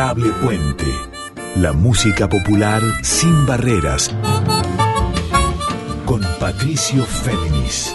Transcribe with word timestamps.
Adorable 0.00 0.32
Puente. 0.40 0.86
La 1.56 1.74
música 1.74 2.26
popular 2.26 2.80
sin 3.02 3.44
barreras. 3.44 4.10
Con 6.06 6.22
Patricio 6.38 7.04
Féminis. 7.04 7.94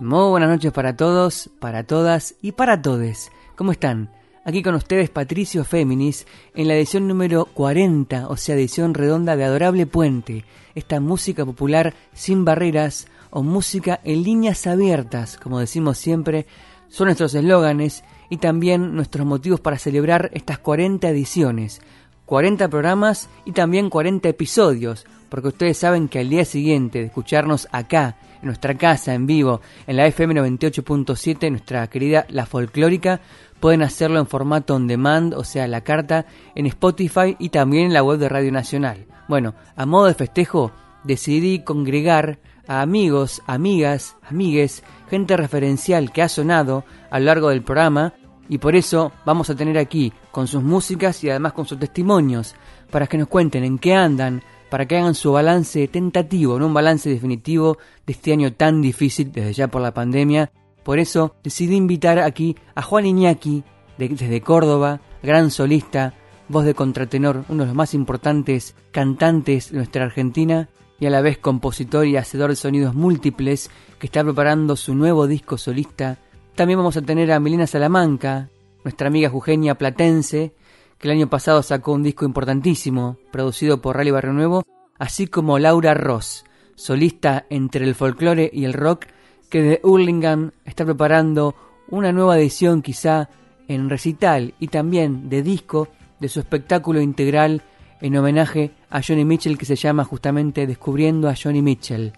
Muy 0.00 0.28
buenas 0.28 0.50
noches 0.50 0.70
para 0.70 0.96
todos, 0.96 1.48
para 1.58 1.84
todas 1.84 2.34
y 2.42 2.52
para 2.52 2.82
todes. 2.82 3.32
¿Cómo 3.56 3.72
están? 3.72 4.10
Aquí 4.44 4.62
con 4.62 4.74
ustedes 4.74 5.08
Patricio 5.08 5.64
Féminis 5.64 6.26
en 6.54 6.68
la 6.68 6.74
edición 6.74 7.08
número 7.08 7.46
40, 7.46 8.28
o 8.28 8.36
sea, 8.36 8.54
edición 8.54 8.92
redonda 8.92 9.36
de 9.36 9.44
Adorable 9.44 9.86
Puente, 9.86 10.44
esta 10.74 11.00
música 11.00 11.46
popular 11.46 11.94
sin 12.12 12.44
barreras 12.44 13.06
o 13.32 13.42
música 13.42 13.98
en 14.04 14.22
líneas 14.22 14.66
abiertas, 14.66 15.38
como 15.38 15.58
decimos 15.58 15.98
siempre, 15.98 16.46
son 16.88 17.06
nuestros 17.06 17.34
eslóganes 17.34 18.04
y 18.28 18.36
también 18.36 18.94
nuestros 18.94 19.26
motivos 19.26 19.58
para 19.58 19.78
celebrar 19.78 20.30
estas 20.34 20.58
40 20.58 21.08
ediciones, 21.08 21.80
40 22.26 22.68
programas 22.68 23.30
y 23.46 23.52
también 23.52 23.88
40 23.88 24.28
episodios, 24.28 25.06
porque 25.30 25.48
ustedes 25.48 25.78
saben 25.78 26.08
que 26.08 26.18
al 26.18 26.28
día 26.28 26.44
siguiente 26.44 26.98
de 26.98 27.06
escucharnos 27.06 27.66
acá, 27.72 28.16
en 28.42 28.46
nuestra 28.46 28.76
casa, 28.76 29.14
en 29.14 29.26
vivo, 29.26 29.62
en 29.86 29.96
la 29.96 30.06
FM 30.06 30.34
98.7, 30.34 31.50
nuestra 31.50 31.86
querida 31.86 32.26
La 32.28 32.44
Folclórica, 32.44 33.20
pueden 33.60 33.82
hacerlo 33.82 34.18
en 34.18 34.26
formato 34.26 34.74
on 34.74 34.86
demand, 34.86 35.32
o 35.32 35.44
sea, 35.44 35.66
la 35.66 35.80
carta, 35.80 36.26
en 36.54 36.66
Spotify 36.66 37.34
y 37.38 37.48
también 37.48 37.86
en 37.86 37.92
la 37.94 38.02
web 38.02 38.18
de 38.18 38.28
Radio 38.28 38.52
Nacional. 38.52 39.06
Bueno, 39.26 39.54
a 39.74 39.86
modo 39.86 40.06
de 40.06 40.14
festejo, 40.14 40.72
decidí 41.04 41.60
congregar 41.60 42.38
a 42.66 42.82
amigos, 42.82 43.42
amigas, 43.46 44.16
amigues, 44.22 44.82
gente 45.08 45.36
referencial 45.36 46.12
que 46.12 46.22
ha 46.22 46.28
sonado 46.28 46.84
a 47.10 47.18
lo 47.18 47.26
largo 47.26 47.48
del 47.48 47.62
programa 47.62 48.14
y 48.48 48.58
por 48.58 48.76
eso 48.76 49.12
vamos 49.24 49.50
a 49.50 49.54
tener 49.54 49.78
aquí 49.78 50.12
con 50.30 50.46
sus 50.46 50.62
músicas 50.62 51.22
y 51.24 51.30
además 51.30 51.52
con 51.52 51.66
sus 51.66 51.78
testimonios 51.78 52.54
para 52.90 53.06
que 53.06 53.18
nos 53.18 53.28
cuenten 53.28 53.64
en 53.64 53.78
qué 53.78 53.94
andan, 53.94 54.42
para 54.70 54.86
que 54.86 54.96
hagan 54.96 55.14
su 55.14 55.32
balance 55.32 55.88
tentativo, 55.88 56.58
no 56.58 56.66
un 56.66 56.74
balance 56.74 57.08
definitivo 57.08 57.78
de 58.06 58.12
este 58.12 58.32
año 58.32 58.52
tan 58.52 58.82
difícil 58.82 59.32
desde 59.32 59.52
ya 59.52 59.68
por 59.68 59.82
la 59.82 59.94
pandemia. 59.94 60.50
Por 60.82 60.98
eso 60.98 61.36
decidí 61.42 61.76
invitar 61.76 62.18
aquí 62.18 62.56
a 62.74 62.82
Juan 62.82 63.06
Iñaki, 63.06 63.64
desde 63.96 64.40
Córdoba, 64.40 65.00
gran 65.22 65.50
solista, 65.50 66.14
voz 66.48 66.64
de 66.64 66.74
contratenor, 66.74 67.44
uno 67.48 67.62
de 67.62 67.68
los 67.68 67.76
más 67.76 67.94
importantes 67.94 68.74
cantantes 68.90 69.70
de 69.70 69.76
nuestra 69.76 70.04
Argentina, 70.04 70.68
y 70.98 71.06
a 71.06 71.10
la 71.10 71.20
vez 71.20 71.38
compositor 71.38 72.06
y 72.06 72.16
hacedor 72.16 72.50
de 72.50 72.56
sonidos 72.56 72.94
múltiples, 72.94 73.70
que 73.98 74.06
está 74.06 74.22
preparando 74.22 74.76
su 74.76 74.94
nuevo 74.94 75.26
disco 75.26 75.58
solista. 75.58 76.18
También 76.54 76.78
vamos 76.78 76.96
a 76.96 77.02
tener 77.02 77.32
a 77.32 77.40
Melina 77.40 77.66
Salamanca, 77.66 78.50
nuestra 78.84 79.08
amiga 79.08 79.28
Eugenia 79.28 79.76
Platense, 79.76 80.54
que 80.98 81.08
el 81.08 81.14
año 81.14 81.28
pasado 81.28 81.62
sacó 81.62 81.92
un 81.92 82.02
disco 82.02 82.24
importantísimo, 82.24 83.16
producido 83.30 83.80
por 83.80 83.96
Rally 83.96 84.10
Barrio 84.10 84.32
Nuevo, 84.32 84.64
así 84.98 85.26
como 85.26 85.58
Laura 85.58 85.94
Ross, 85.94 86.44
solista 86.76 87.46
entre 87.50 87.84
el 87.84 87.94
folclore 87.94 88.50
y 88.52 88.64
el 88.64 88.72
rock, 88.72 89.06
que 89.50 89.62
de 89.62 89.80
Hurlingham 89.82 90.52
está 90.64 90.84
preparando 90.84 91.54
una 91.88 92.12
nueva 92.12 92.38
edición 92.38 92.82
quizá 92.82 93.28
en 93.68 93.90
recital 93.90 94.54
y 94.58 94.68
también 94.68 95.28
de 95.28 95.42
disco 95.42 95.88
de 96.20 96.28
su 96.28 96.40
espectáculo 96.40 97.00
integral 97.00 97.62
en 98.02 98.16
homenaje 98.16 98.72
a 98.90 99.00
Johnny 99.00 99.24
Mitchell 99.24 99.56
que 99.56 99.64
se 99.64 99.76
llama 99.76 100.04
justamente 100.04 100.66
Descubriendo 100.66 101.28
a 101.28 101.34
Johnny 101.40 101.62
Mitchell. 101.62 102.12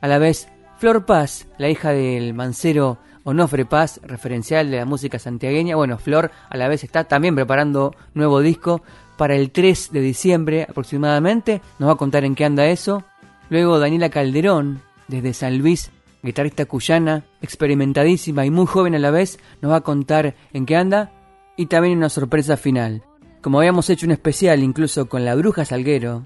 A 0.00 0.08
la 0.08 0.18
vez, 0.18 0.48
Flor 0.78 1.04
Paz, 1.04 1.46
la 1.58 1.68
hija 1.68 1.90
del 1.90 2.34
mancero 2.34 2.98
Onofre 3.24 3.64
Paz, 3.64 4.00
referencial 4.04 4.70
de 4.70 4.78
la 4.78 4.84
música 4.84 5.18
santiagueña. 5.18 5.76
Bueno, 5.76 5.98
Flor 5.98 6.30
a 6.48 6.56
la 6.56 6.68
vez 6.68 6.84
está 6.84 7.04
también 7.04 7.34
preparando 7.34 7.94
nuevo 8.14 8.40
disco 8.40 8.82
para 9.16 9.34
el 9.34 9.50
3 9.50 9.90
de 9.92 10.00
diciembre 10.00 10.66
aproximadamente. 10.68 11.60
Nos 11.78 11.88
va 11.88 11.94
a 11.94 11.98
contar 11.98 12.24
en 12.24 12.34
qué 12.34 12.44
anda 12.44 12.66
eso. 12.66 13.02
Luego 13.50 13.78
Daniela 13.78 14.10
Calderón, 14.10 14.82
desde 15.08 15.34
San 15.34 15.58
Luis, 15.58 15.90
guitarrista 16.22 16.64
cuyana, 16.66 17.24
experimentadísima 17.42 18.46
y 18.46 18.50
muy 18.50 18.66
joven 18.66 18.94
a 18.94 18.98
la 18.98 19.10
vez, 19.10 19.38
nos 19.60 19.72
va 19.72 19.76
a 19.76 19.82
contar 19.82 20.34
en 20.52 20.64
qué 20.64 20.76
anda. 20.76 21.10
Y 21.56 21.66
también 21.66 21.98
una 21.98 22.08
sorpresa 22.08 22.56
final. 22.56 23.02
Como 23.44 23.58
habíamos 23.58 23.90
hecho 23.90 24.06
un 24.06 24.12
especial 24.12 24.62
incluso 24.62 25.06
con 25.06 25.26
la 25.26 25.34
Bruja 25.34 25.66
Salguero, 25.66 26.24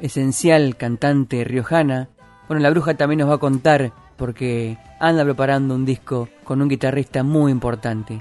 esencial 0.00 0.76
cantante 0.76 1.44
riojana, 1.44 2.08
bueno, 2.48 2.60
la 2.60 2.70
Bruja 2.70 2.96
también 2.96 3.20
nos 3.20 3.30
va 3.30 3.34
a 3.34 3.38
contar 3.38 3.92
porque 4.16 4.76
anda 4.98 5.22
preparando 5.22 5.76
un 5.76 5.84
disco 5.84 6.28
con 6.42 6.60
un 6.60 6.68
guitarrista 6.68 7.22
muy 7.22 7.52
importante. 7.52 8.20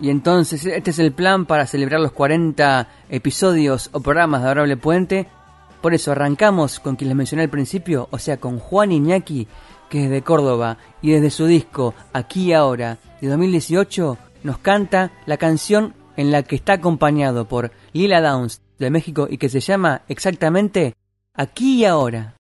Y 0.00 0.10
entonces 0.10 0.66
este 0.66 0.90
es 0.90 0.98
el 0.98 1.12
plan 1.12 1.46
para 1.46 1.68
celebrar 1.68 2.00
los 2.00 2.10
40 2.10 2.88
episodios 3.10 3.90
o 3.92 4.00
programas 4.00 4.42
de 4.42 4.48
Adorable 4.48 4.76
Puente. 4.76 5.28
Por 5.80 5.94
eso 5.94 6.10
arrancamos 6.10 6.80
con 6.80 6.96
quien 6.96 7.10
les 7.10 7.16
mencioné 7.16 7.44
al 7.44 7.48
principio, 7.48 8.08
o 8.10 8.18
sea, 8.18 8.38
con 8.38 8.58
Juan 8.58 8.90
Iñaki, 8.90 9.46
que 9.88 10.06
es 10.06 10.10
de 10.10 10.22
Córdoba, 10.22 10.78
y 11.00 11.12
desde 11.12 11.30
su 11.30 11.46
disco 11.46 11.94
Aquí 12.12 12.46
y 12.46 12.52
Ahora 12.54 12.98
de 13.20 13.28
2018 13.28 14.18
nos 14.42 14.58
canta 14.58 15.12
la 15.26 15.36
canción 15.36 15.94
en 16.16 16.30
la 16.30 16.42
que 16.42 16.56
está 16.56 16.74
acompañado 16.74 17.46
por 17.46 17.72
Lila 17.92 18.20
Downs 18.20 18.62
de 18.78 18.90
México 18.90 19.26
y 19.30 19.38
que 19.38 19.48
se 19.48 19.60
llama 19.60 20.02
exactamente 20.08 20.94
Aquí 21.34 21.80
y 21.80 21.84
Ahora. 21.84 22.33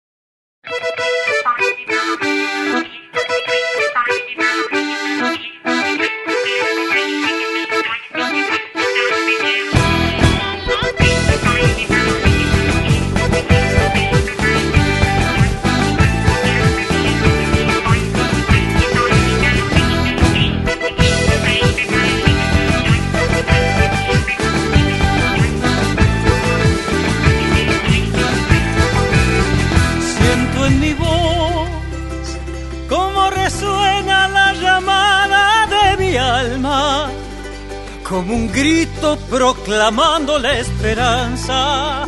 Como 38.07 38.35
un 38.35 38.51
grito 38.51 39.17
proclamando 39.31 40.37
la 40.37 40.59
esperanza 40.59 42.05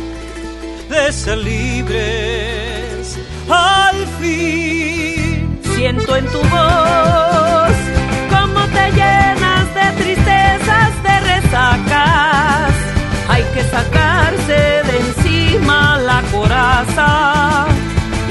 de 0.88 1.12
ser 1.12 1.38
libres 1.38 3.18
al 3.50 4.06
fin. 4.20 5.58
Siento 5.74 6.14
en 6.14 6.24
tu 6.26 6.38
voz 6.38 7.76
cómo 8.30 8.60
te 8.76 8.92
llenas 8.92 9.74
de 9.74 10.04
tristezas, 10.04 11.02
de 11.02 11.20
resacas. 11.32 12.74
Hay 13.28 13.42
que 13.54 13.62
sacarse 13.64 14.58
de 14.88 14.98
encima 15.00 15.98
la 15.98 16.22
coraza 16.30 17.66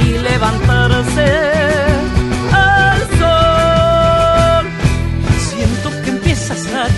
y 0.06 0.20
levantarse 0.20 2.05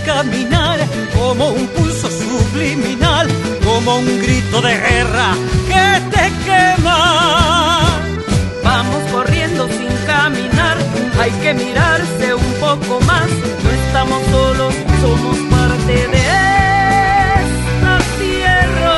caminar 0.05 0.79
como 1.17 1.49
un 1.49 1.67
pulso 1.67 2.07
subliminal, 2.09 3.27
como 3.65 3.97
un 3.97 4.19
grito 4.21 4.61
de 4.61 4.77
guerra 4.77 5.33
que 5.67 6.01
te 6.11 6.31
quema. 6.45 7.99
Vamos 8.63 9.01
corriendo 9.11 9.67
sin 9.67 9.87
caminar, 10.05 10.77
hay 11.19 11.31
que 11.41 11.53
mirarse 11.53 12.35
un 12.35 12.53
poco 12.59 12.99
más, 13.01 13.27
no 13.63 13.69
estamos 13.71 14.21
solos, 14.31 14.73
somos 15.01 15.37
parte 15.49 16.07
de 16.13 16.23
esta 17.43 17.97
tierra. 18.19 18.97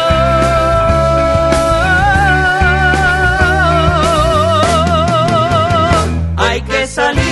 Hay 6.37 6.61
que 6.61 6.87
salir 6.87 7.28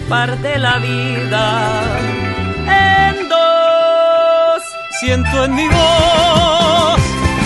Parte 0.08 0.58
la 0.58 0.78
vida 0.78 1.82
en 2.66 3.28
dos. 3.28 4.62
Siento 5.00 5.44
en 5.44 5.54
mi 5.54 5.66
voz 5.68 7.00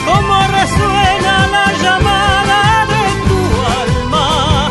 cómo 0.06 0.36
resuena 0.58 1.46
la 1.56 1.72
llamada 1.82 2.86
de 2.92 3.04
tu 3.28 3.40
alma, 3.82 4.70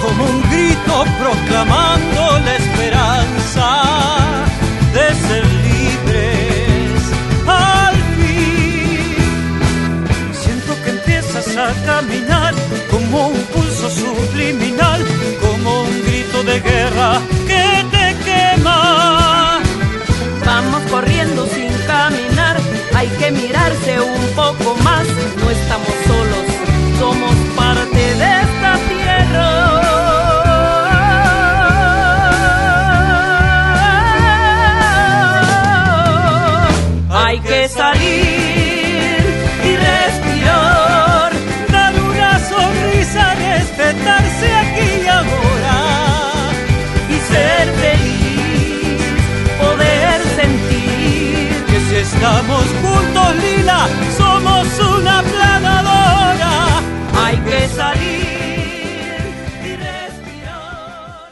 como 0.00 0.24
un 0.24 0.42
grito 0.50 1.04
proclamando 1.20 2.38
la 2.44 2.56
esperanza 2.56 4.25
guerra 16.60 17.20
que 17.46 17.84
te 17.92 18.06
quema. 18.24 19.60
Vamos 20.44 20.82
corriendo 20.90 21.46
sin 21.46 21.72
caminar, 21.86 22.56
hay 22.94 23.08
que 23.18 23.30
mirarse 23.30 24.00
un 24.00 24.26
poco 24.34 24.76
más. 24.82 25.06
No 25.40 25.50
estamos 25.50 25.94
solos, 26.06 26.46
somos 26.98 27.34
parte 27.56 28.02
de 28.20 28.30
esta 28.46 28.72
tierra. 28.88 29.48
Hay 37.10 37.38
que 37.40 37.68
salir 37.68 39.18
y 39.64 39.76
respirar. 39.88 41.32
Dar 41.72 41.94
una 42.10 42.38
sonrisa, 42.38 43.34
respetarse 43.34 44.45
estamos 52.12 52.64
juntos, 52.82 53.36
Lila, 53.36 53.88
somos 54.16 54.66
una 54.98 55.22
planadora. 55.22 56.52
hay 57.14 57.36
que 57.38 57.68
salir 57.68 58.24
y 59.64 59.76
respirar. 59.76 61.30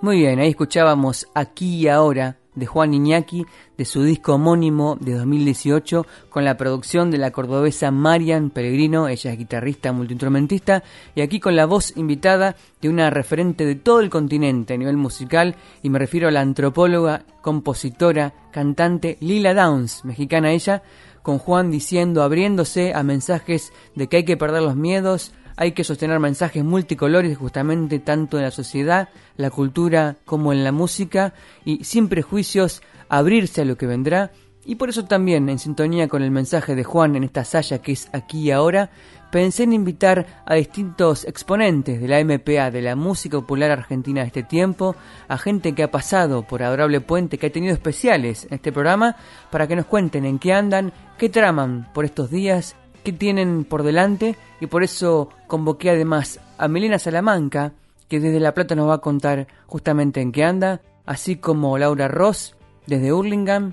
Muy 0.00 0.16
bien, 0.18 0.38
ahí 0.40 0.50
escuchábamos 0.50 1.28
Aquí 1.34 1.76
y 1.82 1.88
Ahora 1.88 2.41
de 2.54 2.66
Juan 2.66 2.94
Iñaki 2.94 3.46
de 3.76 3.84
su 3.84 4.02
disco 4.02 4.34
homónimo 4.34 4.96
de 5.00 5.14
2018 5.14 6.06
con 6.28 6.44
la 6.44 6.56
producción 6.56 7.10
de 7.10 7.18
la 7.18 7.30
cordobesa 7.30 7.90
Marian 7.90 8.50
Pellegrino, 8.50 9.08
ella 9.08 9.32
es 9.32 9.38
guitarrista, 9.38 9.92
multiinstrumentista 9.92 10.82
y 11.14 11.22
aquí 11.22 11.40
con 11.40 11.56
la 11.56 11.66
voz 11.66 11.96
invitada 11.96 12.56
de 12.80 12.88
una 12.88 13.10
referente 13.10 13.64
de 13.64 13.74
todo 13.74 14.00
el 14.00 14.10
continente 14.10 14.74
a 14.74 14.76
nivel 14.76 14.96
musical 14.96 15.56
y 15.82 15.90
me 15.90 15.98
refiero 15.98 16.28
a 16.28 16.30
la 16.30 16.40
antropóloga, 16.40 17.24
compositora, 17.40 18.34
cantante 18.52 19.16
Lila 19.20 19.54
Downs, 19.54 20.04
mexicana 20.04 20.52
ella, 20.52 20.82
con 21.22 21.38
Juan 21.38 21.70
diciendo, 21.70 22.22
abriéndose 22.22 22.94
a 22.94 23.02
mensajes 23.02 23.72
de 23.94 24.08
que 24.08 24.18
hay 24.18 24.24
que 24.24 24.36
perder 24.36 24.62
los 24.62 24.76
miedos, 24.76 25.32
hay 25.56 25.72
que 25.72 25.84
sostener 25.84 26.18
mensajes 26.18 26.64
multicolores 26.64 27.36
justamente 27.36 27.98
tanto 27.98 28.38
en 28.38 28.44
la 28.44 28.50
sociedad, 28.50 29.08
la 29.36 29.50
cultura 29.50 30.16
como 30.24 30.52
en 30.52 30.64
la 30.64 30.72
música 30.72 31.34
y 31.64 31.84
sin 31.84 32.08
prejuicios 32.08 32.82
abrirse 33.08 33.62
a 33.62 33.64
lo 33.64 33.76
que 33.76 33.86
vendrá. 33.86 34.32
Y 34.64 34.76
por 34.76 34.88
eso 34.88 35.04
también 35.04 35.48
en 35.48 35.58
sintonía 35.58 36.08
con 36.08 36.22
el 36.22 36.30
mensaje 36.30 36.74
de 36.74 36.84
Juan 36.84 37.16
en 37.16 37.24
esta 37.24 37.44
saya 37.44 37.78
que 37.78 37.92
es 37.92 38.08
aquí 38.12 38.42
y 38.42 38.50
ahora 38.52 38.90
pensé 39.32 39.64
en 39.64 39.72
invitar 39.72 40.42
a 40.46 40.54
distintos 40.54 41.24
exponentes 41.24 42.00
de 42.00 42.06
la 42.06 42.22
MPA, 42.22 42.70
de 42.70 42.82
la 42.82 42.94
música 42.94 43.38
popular 43.38 43.70
argentina 43.70 44.20
de 44.20 44.26
este 44.26 44.42
tiempo, 44.42 44.94
a 45.26 45.38
gente 45.38 45.74
que 45.74 45.82
ha 45.82 45.90
pasado 45.90 46.42
por 46.42 46.62
Adorable 46.62 47.00
Puente, 47.00 47.38
que 47.38 47.46
ha 47.46 47.52
tenido 47.52 47.72
especiales 47.72 48.44
en 48.44 48.54
este 48.54 48.72
programa, 48.72 49.16
para 49.50 49.66
que 49.66 49.74
nos 49.74 49.86
cuenten 49.86 50.26
en 50.26 50.38
qué 50.38 50.52
andan, 50.52 50.92
qué 51.16 51.30
traman 51.30 51.88
por 51.94 52.04
estos 52.04 52.30
días 52.30 52.76
que 53.02 53.12
tienen 53.12 53.64
por 53.64 53.82
delante 53.82 54.36
y 54.60 54.66
por 54.66 54.82
eso 54.82 55.28
convoqué 55.46 55.90
además 55.90 56.40
a 56.58 56.68
Melena 56.68 56.98
Salamanca, 56.98 57.72
que 58.08 58.20
desde 58.20 58.40
La 58.40 58.54
Plata 58.54 58.74
nos 58.74 58.88
va 58.88 58.94
a 58.94 58.98
contar 58.98 59.46
justamente 59.66 60.20
en 60.20 60.32
qué 60.32 60.44
anda, 60.44 60.80
así 61.06 61.36
como 61.36 61.78
Laura 61.78 62.08
Ross 62.08 62.54
desde 62.86 63.12
Hurlingham, 63.12 63.72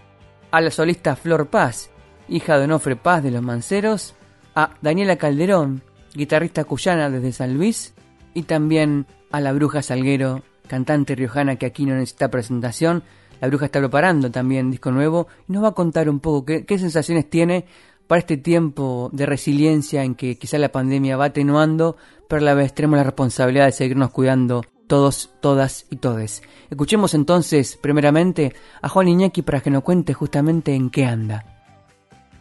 a 0.52 0.62
la 0.62 0.72
solista 0.72 1.16
Flor 1.16 1.48
Paz, 1.48 1.92
hija 2.28 2.58
de 2.58 2.66
Onofre 2.66 2.96
Paz 2.96 3.24
de 3.24 3.32
los 3.32 3.42
Manceros, 3.42 4.16
a 4.56 4.72
Daniela 4.82 5.18
Calderón, 5.18 5.84
guitarrista 6.14 6.64
cuyana 6.64 7.10
desde 7.10 7.32
San 7.32 7.54
Luis, 7.54 7.94
y 8.34 8.44
también 8.44 9.06
a 9.32 9.40
la 9.42 9.54
Bruja 9.54 9.82
Salguero, 9.82 10.42
cantante 10.68 11.16
riojana 11.16 11.56
que 11.58 11.66
aquí 11.66 11.86
no 11.86 11.96
necesita 11.96 12.30
presentación. 12.30 13.04
La 13.42 13.48
Bruja 13.48 13.66
está 13.66 13.80
preparando 13.80 14.32
también 14.32 14.72
disco 14.72 14.92
nuevo 14.92 15.28
y 15.48 15.54
nos 15.54 15.64
va 15.64 15.70
a 15.70 15.74
contar 15.74 16.10
un 16.10 16.20
poco 16.20 16.46
qué 16.46 16.78
sensaciones 16.78 17.30
tiene 17.30 17.66
para 18.10 18.22
este 18.22 18.38
tiempo 18.38 19.12
de 19.14 19.28
resiliencia 19.28 20.04
en 20.04 20.16
que 20.16 20.36
quizá 20.40 20.58
la 20.58 20.72
pandemia 20.72 21.16
va 21.16 21.26
atenuando, 21.26 21.96
pero 22.28 22.42
a 22.42 22.46
la 22.46 22.56
vez 22.56 22.74
tenemos 22.74 22.98
la 22.98 23.04
responsabilidad 23.04 23.66
de 23.66 23.72
seguirnos 23.72 24.10
cuidando 24.10 24.66
todos, 24.88 25.30
todas 25.42 25.86
y 25.92 25.98
todes. 25.98 26.42
Escuchemos 26.72 27.14
entonces, 27.14 27.78
primeramente, 27.80 28.56
a 28.82 28.90
Juan 28.90 29.10
Iñaki 29.10 29.44
para 29.44 29.62
que 29.62 29.70
nos 29.70 29.84
cuente 29.84 30.16
justamente 30.16 30.74
en 30.74 30.90
qué 30.90 31.06
anda. 31.06 31.46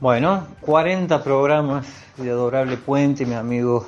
Bueno, 0.00 0.46
40 0.62 1.22
programas 1.22 1.86
de 2.16 2.30
Adorable 2.30 2.78
Puente, 2.78 3.26
mi 3.26 3.34
amigo 3.34 3.86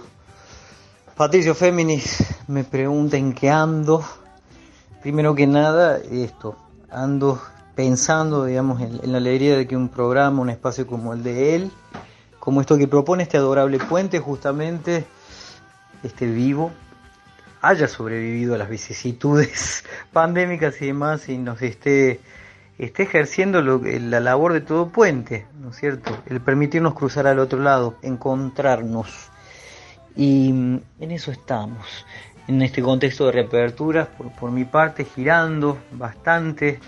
Patricio 1.16 1.54
Féminis 1.54 2.42
me 2.46 2.62
pregunta 2.62 3.16
en 3.16 3.32
qué 3.32 3.48
ando. 3.48 4.04
Primero 5.00 5.34
que 5.34 5.46
nada, 5.46 5.96
esto, 5.96 6.58
ando 6.90 7.40
pensando, 7.80 8.44
digamos, 8.44 8.82
en, 8.82 9.10
la 9.10 9.16
alegría 9.16 9.56
de 9.56 9.66
que 9.66 9.74
un 9.74 9.88
programa, 9.88 10.42
un 10.42 10.50
espacio 10.50 10.86
como 10.86 11.14
el 11.14 11.22
de 11.22 11.54
él, 11.54 11.70
como 12.38 12.60
esto 12.60 12.76
que 12.76 12.86
propone 12.86 13.22
este 13.22 13.38
Adorable 13.38 13.78
Puente, 13.78 14.18
justamente 14.18 15.06
este 16.02 16.26
vivo, 16.26 16.72
haya 17.62 17.88
sobrevivido 17.88 18.54
a 18.54 18.58
las 18.58 18.68
vicisitudes 18.68 19.82
pandémicas 20.12 20.82
y 20.82 20.88
demás 20.88 21.26
y 21.30 21.38
nos 21.38 21.62
esté, 21.62 22.20
esté 22.76 23.04
ejerciendo 23.04 23.62
la 23.62 24.20
labor 24.20 24.52
de 24.52 24.60
todo 24.60 24.90
puente, 24.90 25.46
¿no 25.58 25.70
es 25.70 25.76
cierto? 25.76 26.14
El 26.26 26.42
permitirnos 26.42 26.92
cruzar 26.92 27.26
al 27.26 27.38
otro 27.38 27.60
lado, 27.60 27.94
encontrarnos. 28.02 29.30
Y 30.14 30.50
en 30.50 31.10
eso 31.10 31.32
estamos, 31.32 32.04
en 32.46 32.60
este 32.60 32.82
contexto 32.82 33.24
de 33.24 33.32
reaperturas, 33.32 34.06
por, 34.08 34.30
por 34.32 34.50
mi 34.50 34.66
parte, 34.66 35.06
girando 35.06 35.78
bastante 35.92 36.78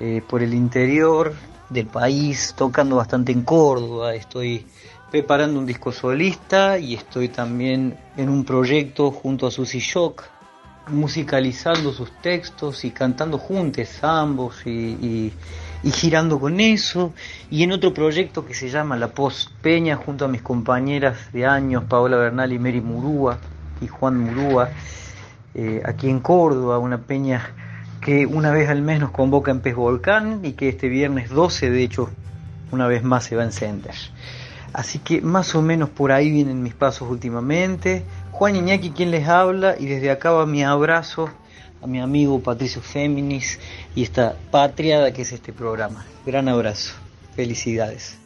eh, 0.00 0.22
por 0.26 0.42
el 0.42 0.54
interior 0.54 1.34
del 1.68 1.86
país, 1.86 2.54
tocando 2.56 2.96
bastante 2.96 3.32
en 3.32 3.42
Córdoba, 3.42 4.14
estoy 4.14 4.66
preparando 5.10 5.58
un 5.58 5.66
disco 5.66 5.92
solista 5.92 6.78
y 6.78 6.94
estoy 6.94 7.28
también 7.28 7.98
en 8.16 8.28
un 8.28 8.44
proyecto 8.44 9.10
junto 9.10 9.46
a 9.46 9.50
Susy 9.50 9.78
Shock, 9.78 10.24
musicalizando 10.88 11.92
sus 11.92 12.10
textos 12.22 12.84
y 12.84 12.90
cantando 12.90 13.38
juntos 13.38 14.02
ambos 14.02 14.66
y 14.66 15.32
girando 15.84 16.40
con 16.40 16.60
eso. 16.60 17.12
Y 17.50 17.62
en 17.62 17.72
otro 17.72 17.92
proyecto 17.92 18.46
que 18.46 18.54
se 18.54 18.68
llama 18.68 18.96
La 18.96 19.08
Post 19.08 19.50
Peña, 19.60 19.96
junto 19.96 20.24
a 20.24 20.28
mis 20.28 20.42
compañeras 20.42 21.32
de 21.32 21.46
años, 21.46 21.84
Paola 21.88 22.16
Bernal 22.16 22.52
y 22.52 22.58
Mary 22.58 22.80
Murúa 22.80 23.38
y 23.80 23.86
Juan 23.86 24.18
Murúa, 24.18 24.70
eh, 25.54 25.82
aquí 25.84 26.08
en 26.08 26.20
Córdoba, 26.20 26.78
una 26.78 26.98
peña 26.98 27.69
que 28.00 28.26
una 28.26 28.50
vez 28.50 28.68
al 28.68 28.82
mes 28.82 29.00
nos 29.00 29.10
convoca 29.10 29.50
en 29.50 29.60
Pez 29.60 29.74
Volcán 29.74 30.40
y 30.42 30.52
que 30.52 30.68
este 30.68 30.88
viernes 30.88 31.30
12, 31.30 31.70
de 31.70 31.82
hecho, 31.82 32.10
una 32.72 32.86
vez 32.86 33.02
más 33.02 33.24
se 33.24 33.36
va 33.36 33.42
a 33.42 33.46
encender. 33.46 33.94
Así 34.72 35.00
que 35.00 35.20
más 35.20 35.54
o 35.54 35.62
menos 35.62 35.90
por 35.90 36.12
ahí 36.12 36.30
vienen 36.30 36.62
mis 36.62 36.74
pasos 36.74 37.10
últimamente. 37.10 38.04
Juan 38.30 38.56
Iñaki 38.56 38.90
quien 38.90 39.10
les 39.10 39.28
habla 39.28 39.74
y 39.78 39.86
desde 39.86 40.10
acá 40.10 40.30
va 40.30 40.46
mi 40.46 40.62
abrazo 40.62 41.28
a 41.82 41.86
mi 41.86 42.00
amigo 42.00 42.40
Patricio 42.40 42.80
Féminis 42.80 43.58
y 43.94 44.02
esta 44.02 44.36
patriada 44.50 45.12
que 45.12 45.22
es 45.22 45.32
este 45.32 45.52
programa. 45.52 46.04
Gran 46.24 46.48
abrazo. 46.48 46.94
Felicidades. 47.34 48.18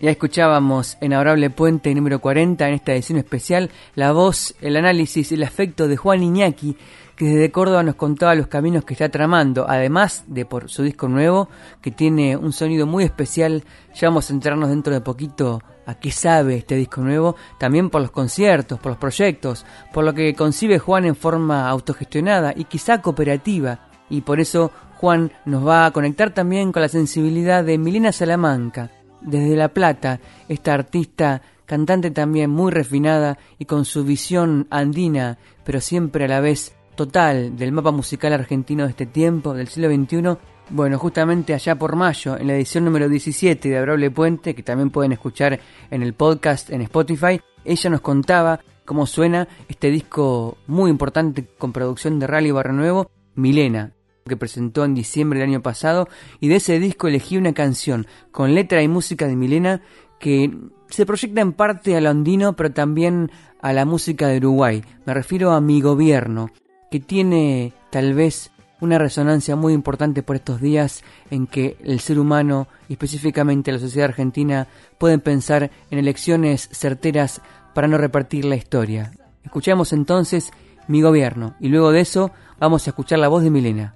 Ya 0.00 0.10
escuchábamos 0.10 0.96
en 1.02 1.12
Adorable 1.12 1.50
Puente 1.50 1.94
número 1.94 2.20
40 2.20 2.66
en 2.66 2.74
esta 2.74 2.92
edición 2.92 3.18
especial 3.18 3.70
la 3.94 4.12
voz, 4.12 4.54
el 4.62 4.76
análisis, 4.76 5.30
el 5.30 5.42
afecto 5.42 5.88
de 5.88 5.98
Juan 5.98 6.22
Iñaki, 6.22 6.74
que 7.20 7.26
desde 7.26 7.52
Córdoba 7.52 7.82
nos 7.82 7.96
contaba 7.96 8.34
los 8.34 8.46
caminos 8.46 8.82
que 8.86 8.94
está 8.94 9.10
tramando, 9.10 9.66
además 9.68 10.24
de 10.26 10.46
por 10.46 10.70
su 10.70 10.82
disco 10.82 11.06
nuevo, 11.06 11.50
que 11.82 11.90
tiene 11.90 12.34
un 12.34 12.50
sonido 12.50 12.86
muy 12.86 13.04
especial. 13.04 13.62
Ya 13.94 14.08
vamos 14.08 14.30
a 14.30 14.32
entrarnos 14.32 14.70
dentro 14.70 14.94
de 14.94 15.02
poquito 15.02 15.60
a 15.84 15.96
qué 15.96 16.12
sabe 16.12 16.56
este 16.56 16.76
disco 16.76 17.02
nuevo, 17.02 17.36
también 17.58 17.90
por 17.90 18.00
los 18.00 18.10
conciertos, 18.10 18.80
por 18.80 18.92
los 18.92 18.98
proyectos, 18.98 19.66
por 19.92 20.02
lo 20.02 20.14
que 20.14 20.34
concibe 20.34 20.78
Juan 20.78 21.04
en 21.04 21.14
forma 21.14 21.68
autogestionada 21.68 22.54
y 22.56 22.64
quizá 22.64 23.02
cooperativa. 23.02 23.90
Y 24.08 24.22
por 24.22 24.40
eso 24.40 24.70
Juan 24.96 25.30
nos 25.44 25.66
va 25.66 25.84
a 25.84 25.90
conectar 25.90 26.30
también 26.30 26.72
con 26.72 26.80
la 26.80 26.88
sensibilidad 26.88 27.62
de 27.62 27.76
Milena 27.76 28.12
Salamanca, 28.12 28.92
desde 29.20 29.56
La 29.56 29.68
Plata, 29.68 30.20
esta 30.48 30.72
artista 30.72 31.42
cantante 31.66 32.10
también 32.10 32.48
muy 32.48 32.72
refinada 32.72 33.36
y 33.58 33.66
con 33.66 33.84
su 33.84 34.04
visión 34.04 34.66
andina, 34.70 35.36
pero 35.64 35.82
siempre 35.82 36.24
a 36.24 36.28
la 36.28 36.40
vez 36.40 36.79
total 37.00 37.56
del 37.56 37.72
mapa 37.72 37.92
musical 37.92 38.34
argentino 38.34 38.84
de 38.84 38.90
este 38.90 39.06
tiempo, 39.06 39.54
del 39.54 39.68
siglo 39.68 39.88
XXI. 39.88 40.36
Bueno, 40.68 40.98
justamente 40.98 41.54
allá 41.54 41.74
por 41.78 41.96
mayo, 41.96 42.36
en 42.36 42.46
la 42.46 42.54
edición 42.54 42.84
número 42.84 43.08
17 43.08 43.70
de 43.70 43.76
Adorable 43.78 44.10
Puente, 44.10 44.54
que 44.54 44.62
también 44.62 44.90
pueden 44.90 45.12
escuchar 45.12 45.58
en 45.90 46.02
el 46.02 46.12
podcast 46.12 46.68
en 46.68 46.82
Spotify, 46.82 47.40
ella 47.64 47.88
nos 47.88 48.02
contaba 48.02 48.60
cómo 48.84 49.06
suena 49.06 49.48
este 49.66 49.90
disco 49.90 50.58
muy 50.66 50.90
importante 50.90 51.46
con 51.56 51.72
producción 51.72 52.18
de 52.18 52.26
Rally 52.26 52.50
Barrio 52.50 52.74
Nuevo, 52.74 53.10
Milena, 53.34 53.94
que 54.28 54.36
presentó 54.36 54.84
en 54.84 54.92
diciembre 54.92 55.40
del 55.40 55.48
año 55.48 55.62
pasado, 55.62 56.06
y 56.38 56.48
de 56.48 56.56
ese 56.56 56.78
disco 56.80 57.08
elegí 57.08 57.38
una 57.38 57.54
canción 57.54 58.06
con 58.30 58.54
letra 58.54 58.82
y 58.82 58.88
música 58.88 59.26
de 59.26 59.36
Milena 59.36 59.80
que 60.18 60.54
se 60.90 61.06
proyecta 61.06 61.40
en 61.40 61.54
parte 61.54 61.96
a 61.96 62.00
lo 62.02 62.10
andino, 62.10 62.56
pero 62.56 62.72
también 62.72 63.30
a 63.62 63.72
la 63.72 63.86
música 63.86 64.28
de 64.28 64.36
Uruguay. 64.36 64.84
Me 65.06 65.14
refiero 65.14 65.52
a 65.52 65.62
Mi 65.62 65.80
Gobierno, 65.80 66.50
que 66.90 67.00
tiene 67.00 67.72
tal 67.90 68.14
vez 68.14 68.50
una 68.80 68.98
resonancia 68.98 69.56
muy 69.56 69.72
importante 69.72 70.22
por 70.22 70.36
estos 70.36 70.60
días 70.60 71.04
en 71.30 71.46
que 71.46 71.76
el 71.84 72.00
ser 72.00 72.18
humano 72.18 72.66
y 72.88 72.94
específicamente 72.94 73.72
la 73.72 73.78
sociedad 73.78 74.08
argentina 74.08 74.66
pueden 74.98 75.20
pensar 75.20 75.70
en 75.90 75.98
elecciones 75.98 76.68
certeras 76.72 77.42
para 77.74 77.88
no 77.88 77.98
repartir 77.98 78.44
la 78.44 78.56
historia. 78.56 79.12
Escuchamos 79.44 79.92
entonces 79.92 80.50
Mi 80.88 81.02
Gobierno 81.02 81.54
y 81.60 81.68
luego 81.68 81.92
de 81.92 82.00
eso 82.00 82.32
vamos 82.58 82.86
a 82.86 82.90
escuchar 82.90 83.18
la 83.18 83.28
voz 83.28 83.42
de 83.42 83.50
Milena. 83.50 83.94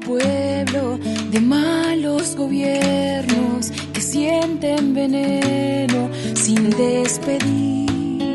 Pueblo 0.00 0.98
de 1.30 1.40
malos 1.40 2.36
gobiernos 2.36 3.70
que 3.92 4.00
sienten 4.00 4.94
veneno 4.94 6.10
sin 6.34 6.70
despedir. 6.70 8.34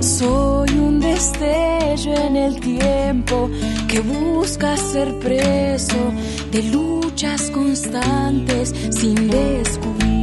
Soy 0.00 0.70
un 0.78 1.00
destello 1.00 2.14
en 2.14 2.36
el 2.36 2.60
tiempo 2.60 3.50
que 3.88 4.00
busca 4.00 4.76
ser 4.76 5.18
preso 5.18 6.12
de 6.50 6.62
luchas 6.64 7.50
constantes 7.50 8.74
sin 8.90 9.28
descubrir. 9.28 10.15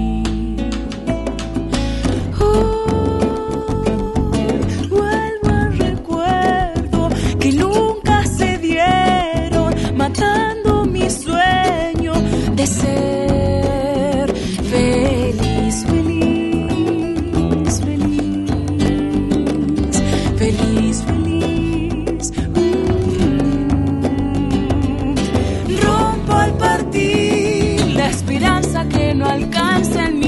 send 29.84 30.20
me 30.20 30.23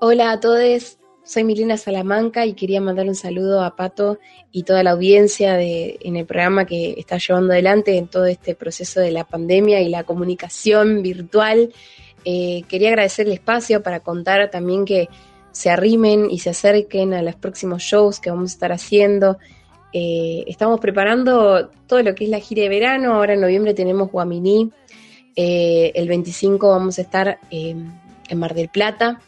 Hola 0.00 0.30
a 0.30 0.38
todos, 0.38 0.98
soy 1.24 1.42
Milena 1.42 1.76
Salamanca 1.76 2.46
y 2.46 2.54
quería 2.54 2.80
mandar 2.80 3.08
un 3.08 3.16
saludo 3.16 3.60
a 3.60 3.74
Pato 3.74 4.20
y 4.52 4.62
toda 4.62 4.84
la 4.84 4.92
audiencia 4.92 5.54
de, 5.54 5.98
en 6.02 6.14
el 6.14 6.26
programa 6.26 6.64
que 6.64 6.94
está 6.96 7.18
llevando 7.18 7.54
adelante 7.54 7.98
en 7.98 8.06
todo 8.06 8.26
este 8.26 8.54
proceso 8.54 9.00
de 9.00 9.10
la 9.10 9.24
pandemia 9.24 9.80
y 9.80 9.88
la 9.88 10.04
comunicación 10.04 11.02
virtual. 11.02 11.72
Eh, 12.24 12.62
quería 12.68 12.90
agradecer 12.90 13.26
el 13.26 13.32
espacio 13.32 13.82
para 13.82 13.98
contar 13.98 14.48
también 14.52 14.84
que 14.84 15.08
se 15.50 15.70
arrimen 15.70 16.30
y 16.30 16.38
se 16.38 16.50
acerquen 16.50 17.14
a 17.14 17.22
los 17.22 17.34
próximos 17.34 17.82
shows 17.82 18.20
que 18.20 18.30
vamos 18.30 18.52
a 18.52 18.54
estar 18.54 18.70
haciendo. 18.70 19.38
Eh, 19.92 20.44
estamos 20.46 20.78
preparando 20.78 21.68
todo 21.88 22.00
lo 22.04 22.14
que 22.14 22.24
es 22.24 22.30
la 22.30 22.38
gira 22.38 22.62
de 22.62 22.68
verano, 22.68 23.14
ahora 23.14 23.34
en 23.34 23.40
noviembre 23.40 23.74
tenemos 23.74 24.12
Guaminí 24.12 24.70
Eh, 25.36 25.92
el 25.94 26.08
25 26.08 26.68
vamos 26.68 26.98
a 26.98 27.02
estar 27.02 27.38
en 27.50 27.92
Mar 28.34 28.54
del 28.54 28.68
Plata. 28.68 29.20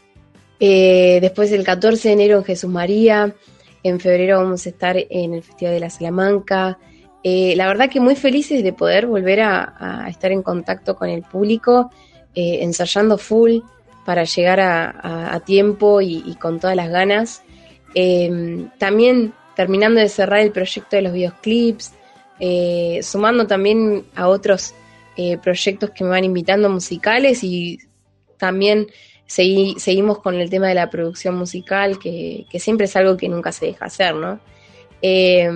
Eh, 0.59 1.19
después 1.21 1.51
el 1.51 1.63
14 1.63 2.07
de 2.07 2.13
enero 2.13 2.37
en 2.37 2.43
Jesús 2.45 2.69
María. 2.69 3.35
En 3.83 3.99
febrero 3.99 4.37
vamos 4.37 4.65
a 4.65 4.69
estar 4.69 4.97
en 4.97 5.33
el 5.33 5.43
Festival 5.43 5.73
de 5.73 5.79
la 5.79 5.89
Salamanca. 5.89 6.79
Eh, 7.23 7.55
la 7.55 7.67
verdad 7.67 7.89
que 7.89 7.99
muy 7.99 8.15
felices 8.15 8.63
de 8.63 8.73
poder 8.73 9.05
volver 9.07 9.41
a, 9.41 10.05
estar 10.09 10.31
en 10.31 10.41
contacto 10.41 10.95
con 10.95 11.09
el 11.09 11.23
público, 11.23 11.91
ensayando 12.33 13.17
full 13.17 13.59
para 14.05 14.23
llegar 14.23 14.59
a, 14.61 15.41
tiempo 15.45 16.01
y, 16.01 16.35
con 16.35 16.59
todas 16.59 16.75
las 16.75 16.89
ganas. 16.89 17.43
también 18.77 19.33
terminando 19.55 19.99
de 19.99 20.07
cerrar 20.07 20.39
el 20.39 20.51
proyecto 20.51 20.95
de 20.95 21.01
los 21.01 21.13
videoclips, 21.13 21.93
sumando 23.01 23.47
también 23.47 24.05
a 24.15 24.29
otros 24.29 24.73
eh, 25.17 25.37
proyectos 25.39 25.89
que 25.89 26.03
me 26.03 26.11
van 26.11 26.23
invitando 26.23 26.69
musicales 26.69 27.43
y 27.43 27.79
también 28.37 28.87
seguimos 29.25 30.19
con 30.19 30.35
el 30.35 30.49
tema 30.49 30.67
de 30.67 30.75
la 30.75 30.91
producción 30.91 31.35
musical, 31.35 31.97
que, 31.97 32.45
siempre 32.59 32.85
es 32.85 32.95
algo 32.95 33.17
que 33.17 33.27
nunca 33.27 33.51
se 33.51 33.65
deja 33.65 33.85
hacer, 33.85 34.15
¿no? 34.15 34.39
Eh, 35.01 35.49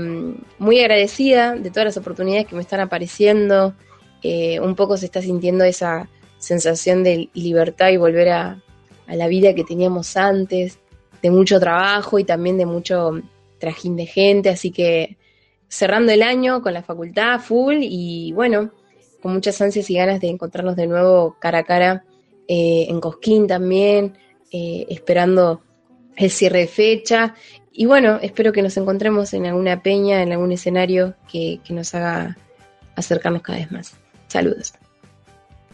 muy 0.58 0.80
agradecida 0.80 1.54
de 1.56 1.70
todas 1.70 1.86
las 1.86 1.98
oportunidades 1.98 2.48
que 2.48 2.56
me 2.56 2.62
están 2.62 2.80
apareciendo, 2.80 3.76
eh, 4.24 4.60
un 4.60 4.76
poco 4.76 4.98
se 4.98 5.06
está 5.06 5.22
sintiendo 5.22 5.64
esa 5.64 6.10
sensación 6.40 7.04
de 7.04 7.30
libertad 7.36 7.90
y 7.90 7.98
volver 7.98 8.30
a, 8.30 8.64
a 9.06 9.16
la 9.16 9.28
vida 9.28 9.54
que 9.54 9.64
teníamos 9.64 10.18
antes, 10.18 10.80
de 11.22 11.30
mucho 11.30 11.60
trabajo 11.60 12.18
y 12.18 12.24
también 12.24 12.58
de 12.58 12.66
mucho 12.66 13.22
trajín 13.60 13.96
de 13.96 14.08
gente, 14.08 14.50
así 14.50 14.72
que 14.72 15.18
cerrando 15.68 16.12
el 16.12 16.24
año 16.24 16.64
con 16.64 16.74
la 16.74 16.82
facultad 16.82 17.40
full 17.40 17.78
y 17.82 18.34
bueno, 18.34 18.72
con 19.22 19.34
muchas 19.34 19.62
ansias 19.62 19.90
y 19.90 19.96
ganas 19.96 20.20
de 20.20 20.30
encontrarnos 20.30 20.76
de 20.76 20.88
nuevo 20.88 21.36
cara 21.40 21.60
a 21.60 21.64
cara 21.64 22.04
eh, 22.48 22.88
en 22.90 23.00
Cosquín 23.00 23.48
también, 23.48 24.18
eh, 24.52 24.86
esperando 24.90 25.62
el 26.16 26.30
cierre 26.30 26.60
de 26.60 26.68
fecha. 26.68 27.36
Y 27.72 27.86
bueno, 27.86 28.20
espero 28.22 28.52
que 28.52 28.62
nos 28.62 28.76
encontremos 28.78 29.34
en 29.34 29.46
alguna 29.46 29.82
peña, 29.82 30.22
en 30.22 30.32
algún 30.32 30.52
escenario 30.52 31.16
que, 31.32 31.60
que 31.64 31.74
nos 31.74 31.96
haga 31.96 32.38
acercarnos 32.96 33.42
cada 33.42 33.60
vez 33.60 33.72
más. 33.72 33.94
Saludos. 34.28 34.74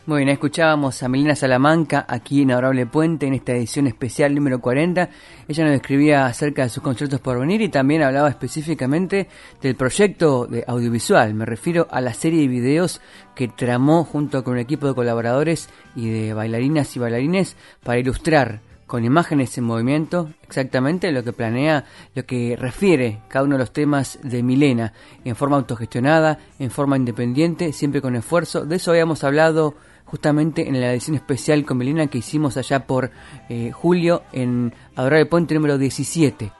Muy 0.08 0.20
bien, 0.20 0.30
escuchábamos 0.30 1.04
a 1.04 1.10
Melina 1.10 1.36
Salamanca 1.36 2.06
aquí 2.08 2.42
en 2.42 2.52
Adorable 2.52 2.86
Puente 2.86 3.28
en 3.28 3.34
esta 3.34 3.52
edición 3.52 3.88
especial 3.88 4.34
número 4.34 4.62
40. 4.62 5.10
Ella 5.50 5.66
nos 5.66 5.74
escribía 5.74 6.26
acerca 6.26 6.64
de 6.64 6.70
sus 6.70 6.82
conciertos 6.82 7.20
por 7.20 7.38
venir 7.38 7.62
y 7.62 7.68
también 7.68 8.04
hablaba 8.04 8.30
específicamente 8.30 9.28
del 9.62 9.76
proyecto 9.76 10.46
de 10.46 10.64
audiovisual. 10.66 11.34
Me 11.34 11.46
refiero 11.46 11.90
a 11.92 12.00
la 12.00 12.14
serie 12.14 12.40
de 12.40 12.48
videos 12.48 13.01
que 13.36 13.50
tramó 13.50 14.05
junto 14.05 14.46
con 14.46 14.53
un 14.53 14.60
equipo 14.60 14.88
de 14.88 14.96
colaboradores 14.96 15.68
y 15.94 16.10
de 16.10 16.34
bailarinas 16.34 16.96
y 16.96 17.00
bailarines 17.00 17.58
para 17.84 18.00
ilustrar 18.00 18.62
con 18.86 19.03
imágenes 19.03 19.58
en 19.58 19.66
movimiento 19.66 20.29
exactamente 20.44 21.12
lo 21.12 21.25
que 21.25 21.34
planea, 21.34 21.84
lo 22.16 22.25
que 22.25 22.55
refiere 22.58 23.20
cada 23.27 23.44
uno 23.44 23.55
de 23.55 23.60
los 23.60 23.74
temas 23.74 24.20
de 24.24 24.42
Milena, 24.42 24.94
en 25.25 25.36
forma 25.36 25.58
autogestionada, 25.58 26.40
en 26.60 26.72
forma 26.72 26.96
independiente, 26.96 27.74
siempre 27.74 28.01
con 28.01 28.16
esfuerzo. 28.16 28.66
De 28.66 28.77
eso 28.77 28.92
habíamos 28.92 29.25
hablado 29.25 29.75
justamente 30.07 30.67
en 30.67 30.79
la 30.79 30.91
edición 30.91 31.15
especial 31.15 31.63
con 31.63 31.77
Melina 31.77 32.07
que 32.07 32.17
hicimos 32.17 32.57
allá 32.57 32.87
por 32.87 33.11
eh, 33.50 33.72
julio 33.72 34.24
en 34.31 34.74
Adorable 34.96 35.25
Puente 35.27 35.53
número 35.53 35.77
17. 35.77 36.51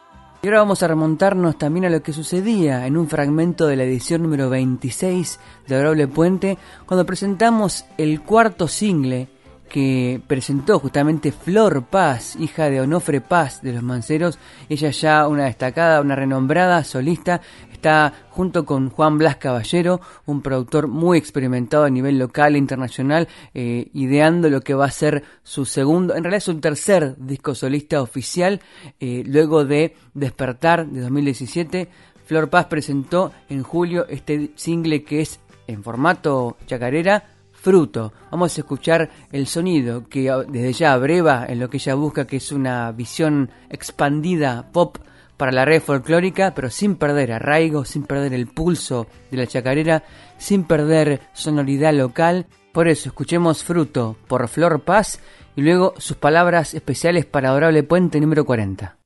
Y 0.41 0.47
ahora 0.47 0.60
vamos 0.60 0.83
a 0.83 0.88
remontarnos 0.88 1.57
también 1.57 1.86
a 1.86 1.89
lo 1.89 2.03
que 2.03 2.13
sucedía 2.13 2.86
en 2.86 2.95
un 2.95 3.10
fragmento 3.10 3.65
de 3.65 3.75
la 3.75 3.83
edición 3.83 4.21
número 4.21 4.49
26 4.49 5.39
de 5.67 5.75
Adorable 5.75 6.07
Puente, 6.07 6.57
cuando 6.86 7.05
presentamos 7.05 7.86
el 7.97 8.21
cuarto 8.21 8.67
single 8.67 9.29
que 9.67 10.21
presentó 10.25 10.79
justamente 10.79 11.31
Flor 11.31 11.86
Paz, 11.86 12.36
hija 12.38 12.69
de 12.69 12.81
Onofre 12.81 13.21
Paz 13.21 13.62
de 13.62 13.73
los 13.73 13.83
Manceros. 13.83 14.39
Ella 14.69 14.91
ya 14.91 15.27
una 15.27 15.45
destacada, 15.45 16.01
una 16.01 16.15
renombrada 16.15 16.83
solista. 16.83 17.41
Está 17.78 18.12
junto 18.32 18.66
con 18.66 18.90
Juan 18.90 19.20
Blas 19.20 19.36
Caballero, 19.36 20.02
un 20.26 20.42
productor 20.42 20.88
muy 20.88 21.20
experimentado 21.20 21.84
a 21.84 21.92
nivel 21.92 22.18
local 22.18 22.56
e 22.56 22.58
internacional, 22.58 23.28
eh, 23.54 23.92
ideando 23.94 24.50
lo 24.50 24.62
que 24.62 24.74
va 24.74 24.86
a 24.86 24.92
ser 24.92 25.24
su 25.44 25.63
segundo, 25.63 26.16
en 26.16 26.24
realidad 26.24 26.42
su 26.42 26.60
tercer 26.60 27.16
disco 27.20 27.54
solista 27.54 28.02
oficial, 28.02 28.62
eh, 29.00 29.22
luego 29.28 29.63
de 29.63 29.96
Despertar 30.16 30.88
de 30.88 31.02
2017. 31.02 31.88
Flor 32.26 32.50
Paz 32.50 32.66
presentó 32.66 33.32
en 33.48 33.62
julio 33.62 34.08
este 34.10 34.50
single 34.56 35.04
que 35.04 35.22
es 35.22 35.40
en 35.68 35.84
formato 35.84 36.58
chacarera, 36.66 37.26
fruto. 37.52 38.12
Vamos 38.32 38.58
a 38.58 38.62
escuchar 38.62 39.12
el 39.32 39.46
sonido 39.46 40.10
que 40.10 40.32
desde 40.50 40.74
ya 40.74 40.94
abreva 40.94 41.46
en 41.48 41.60
lo 41.60 41.70
que 41.70 41.78
ella 41.78 41.94
busca, 41.94 42.26
que 42.26 42.38
es 42.38 42.52
una 42.52 42.92
visión 42.92 43.52
expandida 43.70 44.68
pop 44.72 44.98
para 45.38 45.52
la 45.52 45.65
red 45.65 45.82
folclórica, 45.82 46.54
pero 46.54 46.69
sin 46.69 46.95
perder 46.95 47.32
arraigo, 47.32 47.86
sin 47.86 48.04
perder 48.04 48.34
el 48.34 48.47
pulso 48.47 49.08
de 49.32 49.38
la 49.38 49.47
chacarera, 49.47 50.04
sin 50.38 50.63
perder 50.63 51.21
sonoridad 51.34 51.93
local. 51.93 52.47
Por 52.73 52.88
eso 52.88 53.10
escuchemos 53.10 53.63
Fruto 53.63 54.17
por 54.28 54.47
Flor 54.47 54.82
Paz 54.82 55.19
y 55.56 55.62
luego 55.62 55.93
sus 55.97 56.17
palabras 56.17 56.73
especiales 56.73 57.26
para 57.26 57.50
Adorable 57.50 57.84
Puente 57.84 58.19
número 58.19 58.45
40. 58.45 58.97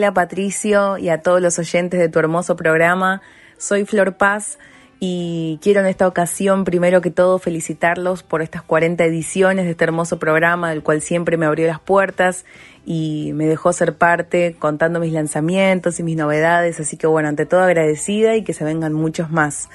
Hola 0.00 0.14
Patricio 0.14 0.96
y 0.96 1.10
a 1.10 1.20
todos 1.20 1.42
los 1.42 1.58
oyentes 1.58 2.00
de 2.00 2.08
tu 2.08 2.18
hermoso 2.18 2.56
programa. 2.56 3.20
Soy 3.58 3.84
Flor 3.84 4.16
Paz 4.16 4.58
y 4.98 5.58
quiero 5.60 5.80
en 5.80 5.86
esta 5.88 6.08
ocasión 6.08 6.64
primero 6.64 7.02
que 7.02 7.10
todo 7.10 7.38
felicitarlos 7.38 8.22
por 8.22 8.40
estas 8.40 8.62
40 8.62 9.04
ediciones 9.04 9.66
de 9.66 9.72
este 9.72 9.84
hermoso 9.84 10.18
programa 10.18 10.70
del 10.70 10.82
cual 10.82 11.02
siempre 11.02 11.36
me 11.36 11.44
abrió 11.44 11.66
las 11.66 11.80
puertas 11.80 12.46
y 12.86 13.32
me 13.34 13.44
dejó 13.44 13.74
ser 13.74 13.94
parte 13.94 14.56
contando 14.58 15.00
mis 15.00 15.12
lanzamientos 15.12 16.00
y 16.00 16.02
mis 16.02 16.16
novedades. 16.16 16.80
Así 16.80 16.96
que 16.96 17.06
bueno, 17.06 17.28
ante 17.28 17.44
todo 17.44 17.60
agradecida 17.60 18.36
y 18.36 18.42
que 18.42 18.54
se 18.54 18.64
vengan 18.64 18.94
muchos 18.94 19.30
más. 19.30 19.68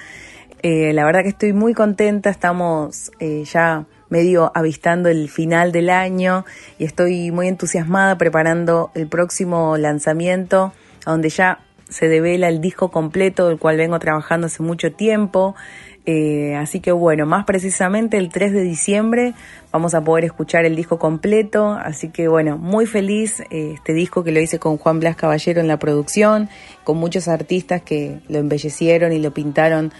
Eh, 0.64 0.92
la 0.94 1.06
verdad 1.06 1.22
que 1.22 1.30
estoy 1.30 1.54
muy 1.54 1.76
contenta, 1.76 2.32
estamos 2.32 3.12
eh, 3.20 3.44
ya 3.44 3.86
medio 4.16 4.50
avistando 4.56 5.10
el 5.10 5.28
final 5.28 5.74
del 5.74 5.90
año 5.90 6.46
y 6.80 6.86
estoy 6.86 7.32
muy 7.32 7.50
entusiasmada 7.50 8.18
preparando 8.18 8.90
el 8.96 9.08
próximo 9.08 9.76
lanzamiento, 9.76 10.72
donde 11.06 11.28
ya 11.28 11.60
se 11.90 12.08
devela 12.08 12.48
el 12.48 12.62
disco 12.62 12.92
completo 12.92 13.50
del 13.50 13.60
cual 13.60 13.76
vengo 13.76 14.00
trabajando 14.00 14.48
hace 14.48 14.64
mucho 14.64 14.94
tiempo. 14.94 15.54
Eh, 16.06 16.56
así 16.56 16.80
que 16.80 16.94
bueno, 16.94 17.26
más 17.26 17.44
precisamente 17.44 18.18
el 18.18 18.30
3 18.30 18.54
de 18.54 18.62
diciembre 18.62 19.34
vamos 19.74 19.96
a 19.96 20.02
poder 20.02 20.24
escuchar 20.24 20.64
el 20.64 20.78
disco 20.78 20.98
completo. 20.98 21.74
Así 21.74 22.08
que 22.08 22.30
bueno, 22.30 22.58
muy 22.58 22.86
feliz 22.86 23.42
eh, 23.50 23.74
este 23.74 23.92
disco 23.94 24.24
que 24.24 24.32
lo 24.32 24.40
hice 24.40 24.60
con 24.60 24.78
Juan 24.78 25.02
Blas 25.02 25.18
Caballero 25.18 25.60
en 25.60 25.68
la 25.68 25.78
producción, 25.78 26.48
con 26.86 26.96
muchos 26.96 27.28
artistas 27.28 27.82
que 27.82 28.20
lo 28.30 28.40
embellecieron 28.40 29.12
y 29.12 29.20
lo 29.20 29.32
pintaron 29.34 29.92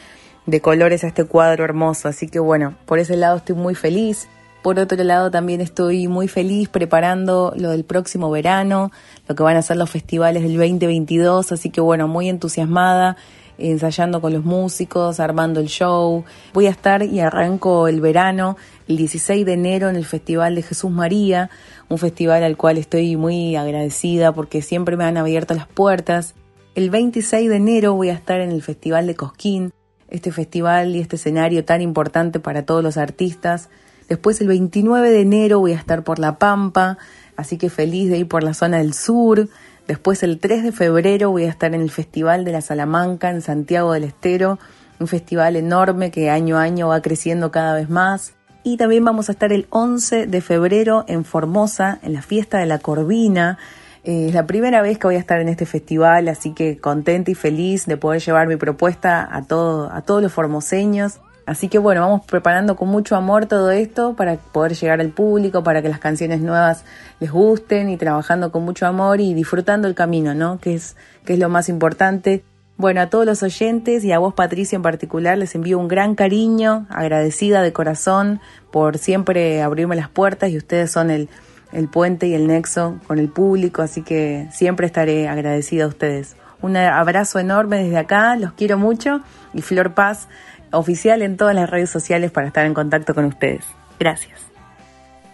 de 0.46 0.62
colores 0.62 1.04
a 1.04 1.08
este 1.08 1.26
cuadro 1.26 1.64
hermoso. 1.64 2.08
Así 2.08 2.28
que 2.28 2.40
bueno, 2.40 2.76
por 2.86 3.00
ese 3.00 3.16
lado 3.16 3.38
estoy 3.38 3.56
muy 3.56 3.76
feliz. 3.76 4.28
Por 4.62 4.80
otro 4.80 5.04
lado 5.04 5.30
también 5.30 5.62
estoy 5.62 6.08
muy 6.08 6.28
feliz 6.28 6.70
preparando 6.70 7.54
lo 7.56 7.70
del 7.70 7.84
próximo 7.84 8.32
verano, 8.32 8.92
lo 9.28 9.36
que 9.36 9.44
van 9.44 9.58
a 9.58 9.62
ser 9.62 9.78
los 9.78 9.92
festivales 9.92 10.42
del 10.42 10.58
2022, 10.58 11.52
así 11.52 11.70
que 11.70 11.82
bueno, 11.82 12.08
muy 12.08 12.30
entusiasmada, 12.30 13.16
ensayando 13.60 14.22
con 14.22 14.34
los 14.34 14.44
músicos, 14.44 15.20
armando 15.20 15.60
el 15.60 15.68
show. 15.68 16.24
Voy 16.52 16.66
a 16.66 16.72
estar 16.72 17.04
y 17.04 17.20
arranco 17.20 17.88
el 17.88 18.02
verano 18.02 18.58
el 18.88 18.98
16 18.98 19.46
de 19.46 19.54
enero 19.54 19.88
en 19.88 19.98
el 19.98 20.06
Festival 20.06 20.56
de 20.56 20.64
Jesús 20.64 20.90
María, 20.90 21.52
un 21.88 22.00
festival 22.00 22.44
al 22.44 22.58
cual 22.58 22.80
estoy 22.80 23.18
muy 23.18 23.56
agradecida 23.56 24.32
porque 24.32 24.64
siempre 24.64 24.98
me 24.98 25.04
han 25.04 25.18
abierto 25.18 25.54
las 25.54 25.68
puertas. 25.68 26.34
El 26.74 26.90
26 26.90 27.50
de 27.50 27.56
enero 27.56 27.94
voy 27.94 28.10
a 28.10 28.14
estar 28.14 28.42
en 28.42 28.52
el 28.52 28.64
Festival 28.64 29.06
de 29.06 29.16
Cosquín, 29.16 29.74
este 30.16 30.32
festival 30.32 30.96
y 30.96 31.02
este 31.02 31.16
escenario 31.18 31.66
tan 31.66 31.82
importante 31.82 32.40
para 32.40 32.66
todos 32.66 32.84
los 32.84 32.98
artistas. 32.98 33.70
Después 34.10 34.40
el 34.42 34.48
29 34.48 35.10
de 35.10 35.22
enero 35.22 35.60
voy 35.60 35.74
a 35.74 35.78
estar 35.78 36.04
por 36.04 36.20
La 36.20 36.38
Pampa, 36.38 36.98
así 37.36 37.58
que 37.58 37.70
feliz 37.70 38.10
de 38.10 38.20
ir 38.20 38.28
por 38.28 38.44
la 38.44 38.54
zona 38.54 38.78
del 38.78 38.94
sur. 38.94 39.50
Después 39.88 40.24
el 40.24 40.40
3 40.40 40.64
de 40.64 40.72
febrero 40.72 41.32
voy 41.32 41.44
a 41.44 41.50
estar 41.50 41.74
en 41.74 41.82
el 41.82 41.92
Festival 41.92 42.46
de 42.46 42.52
la 42.52 42.62
Salamanca 42.62 43.30
en 43.30 43.42
Santiago 43.42 43.94
del 43.94 44.04
Estero, 44.04 44.58
un 45.00 45.08
festival 45.08 45.56
enorme 45.56 46.12
que 46.12 46.30
año 46.30 46.58
a 46.58 46.64
año 46.64 46.88
va 46.88 47.02
creciendo 47.02 47.52
cada 47.52 47.76
vez 47.76 47.90
más. 47.90 48.34
Y 48.64 48.78
también 48.78 49.06
vamos 49.06 49.30
a 49.30 49.34
estar 49.34 49.54
el 49.54 49.68
11 49.70 50.26
de 50.26 50.42
febrero 50.42 51.06
en 51.08 51.24
Formosa, 51.24 52.00
en 52.02 52.14
la 52.14 52.24
fiesta 52.24 52.58
de 52.58 52.66
la 52.66 52.80
Corvina. 52.80 53.60
Eh, 54.06 54.28
es 54.28 54.36
la 54.36 54.46
primera 54.46 54.84
vez 54.84 55.00
que 55.00 55.08
voy 55.08 55.16
a 55.16 55.20
estar 55.20 55.42
en 55.42 55.50
este 55.50 55.66
festival, 55.66 56.28
así 56.28 56.54
que 56.54 56.78
contenta 56.78 57.32
y 57.32 57.36
feliz 57.36 57.88
de 57.88 57.98
poder 57.98 58.22
llevar 58.22 58.48
mi 58.48 58.56
propuesta 58.56 59.28
a, 59.30 59.42
todo, 59.42 59.92
a 59.92 60.04
todos 60.04 60.22
los 60.22 60.32
formoseños. 60.32 61.20
Así 61.48 61.70
que 61.70 61.80
bueno, 61.80 62.02
vamos 62.02 62.22
preparando 62.26 62.76
con 62.76 62.88
mucho 62.90 63.16
amor 63.16 63.48
todo 63.48 63.72
esto 63.72 64.16
para 64.16 64.36
poder 64.38 64.74
llegar 64.74 65.02
al 65.02 65.10
público, 65.10 65.64
para 65.64 65.82
que 65.82 65.90
las 65.90 66.00
canciones 66.00 66.40
nuevas 66.42 66.86
les 67.20 67.32
gusten 67.32 67.90
y 67.90 67.98
trabajando 67.98 68.52
con 68.52 68.64
mucho 68.64 68.86
amor 68.86 69.22
y 69.22 69.34
disfrutando 69.34 69.88
el 69.88 69.96
camino, 69.96 70.36
¿no? 70.36 70.60
Que 70.60 70.76
es, 70.76 70.96
que 71.26 71.34
es 71.34 71.40
lo 71.40 71.50
más 71.50 71.68
importante. 71.68 72.44
Bueno, 72.78 73.02
a 73.02 73.10
todos 73.10 73.26
los 73.26 73.42
oyentes 73.42 74.04
y 74.04 74.12
a 74.12 74.20
vos 74.20 74.36
Patricia 74.36 74.76
en 74.76 74.82
particular 74.82 75.38
les 75.38 75.56
envío 75.56 75.80
un 75.80 75.88
gran 75.88 76.14
cariño, 76.14 76.86
agradecida 76.90 77.64
de 77.64 77.74
corazón 77.74 78.40
por 78.72 78.98
siempre 79.00 79.64
abrirme 79.64 79.96
las 79.96 80.10
puertas 80.10 80.52
y 80.52 80.58
ustedes 80.58 80.92
son 80.92 81.10
el, 81.10 81.30
el 81.76 81.90
puente 81.90 82.28
y 82.28 82.34
el 82.34 82.48
nexo 82.48 83.00
con 83.06 83.20
el 83.20 83.28
público, 83.28 83.82
así 83.82 84.02
que 84.02 84.48
siempre 84.52 84.88
estaré 84.88 85.28
agradecida 85.28 85.84
a 85.84 85.88
ustedes. 85.88 86.38
Un 86.62 86.78
abrazo 86.78 87.38
enorme 87.38 87.84
desde 87.84 87.98
acá, 87.98 88.38
los 88.38 88.54
quiero 88.54 88.78
mucho 88.78 89.20
y 89.54 89.62
Flor 89.62 89.94
Paz 89.94 90.30
oficial 90.72 91.22
en 91.22 91.36
todas 91.36 91.54
las 91.54 91.70
redes 91.70 91.90
sociales 91.90 92.32
para 92.32 92.48
estar 92.48 92.66
en 92.66 92.74
contacto 92.74 93.14
con 93.14 93.26
ustedes. 93.26 93.66
Gracias. 94.00 94.40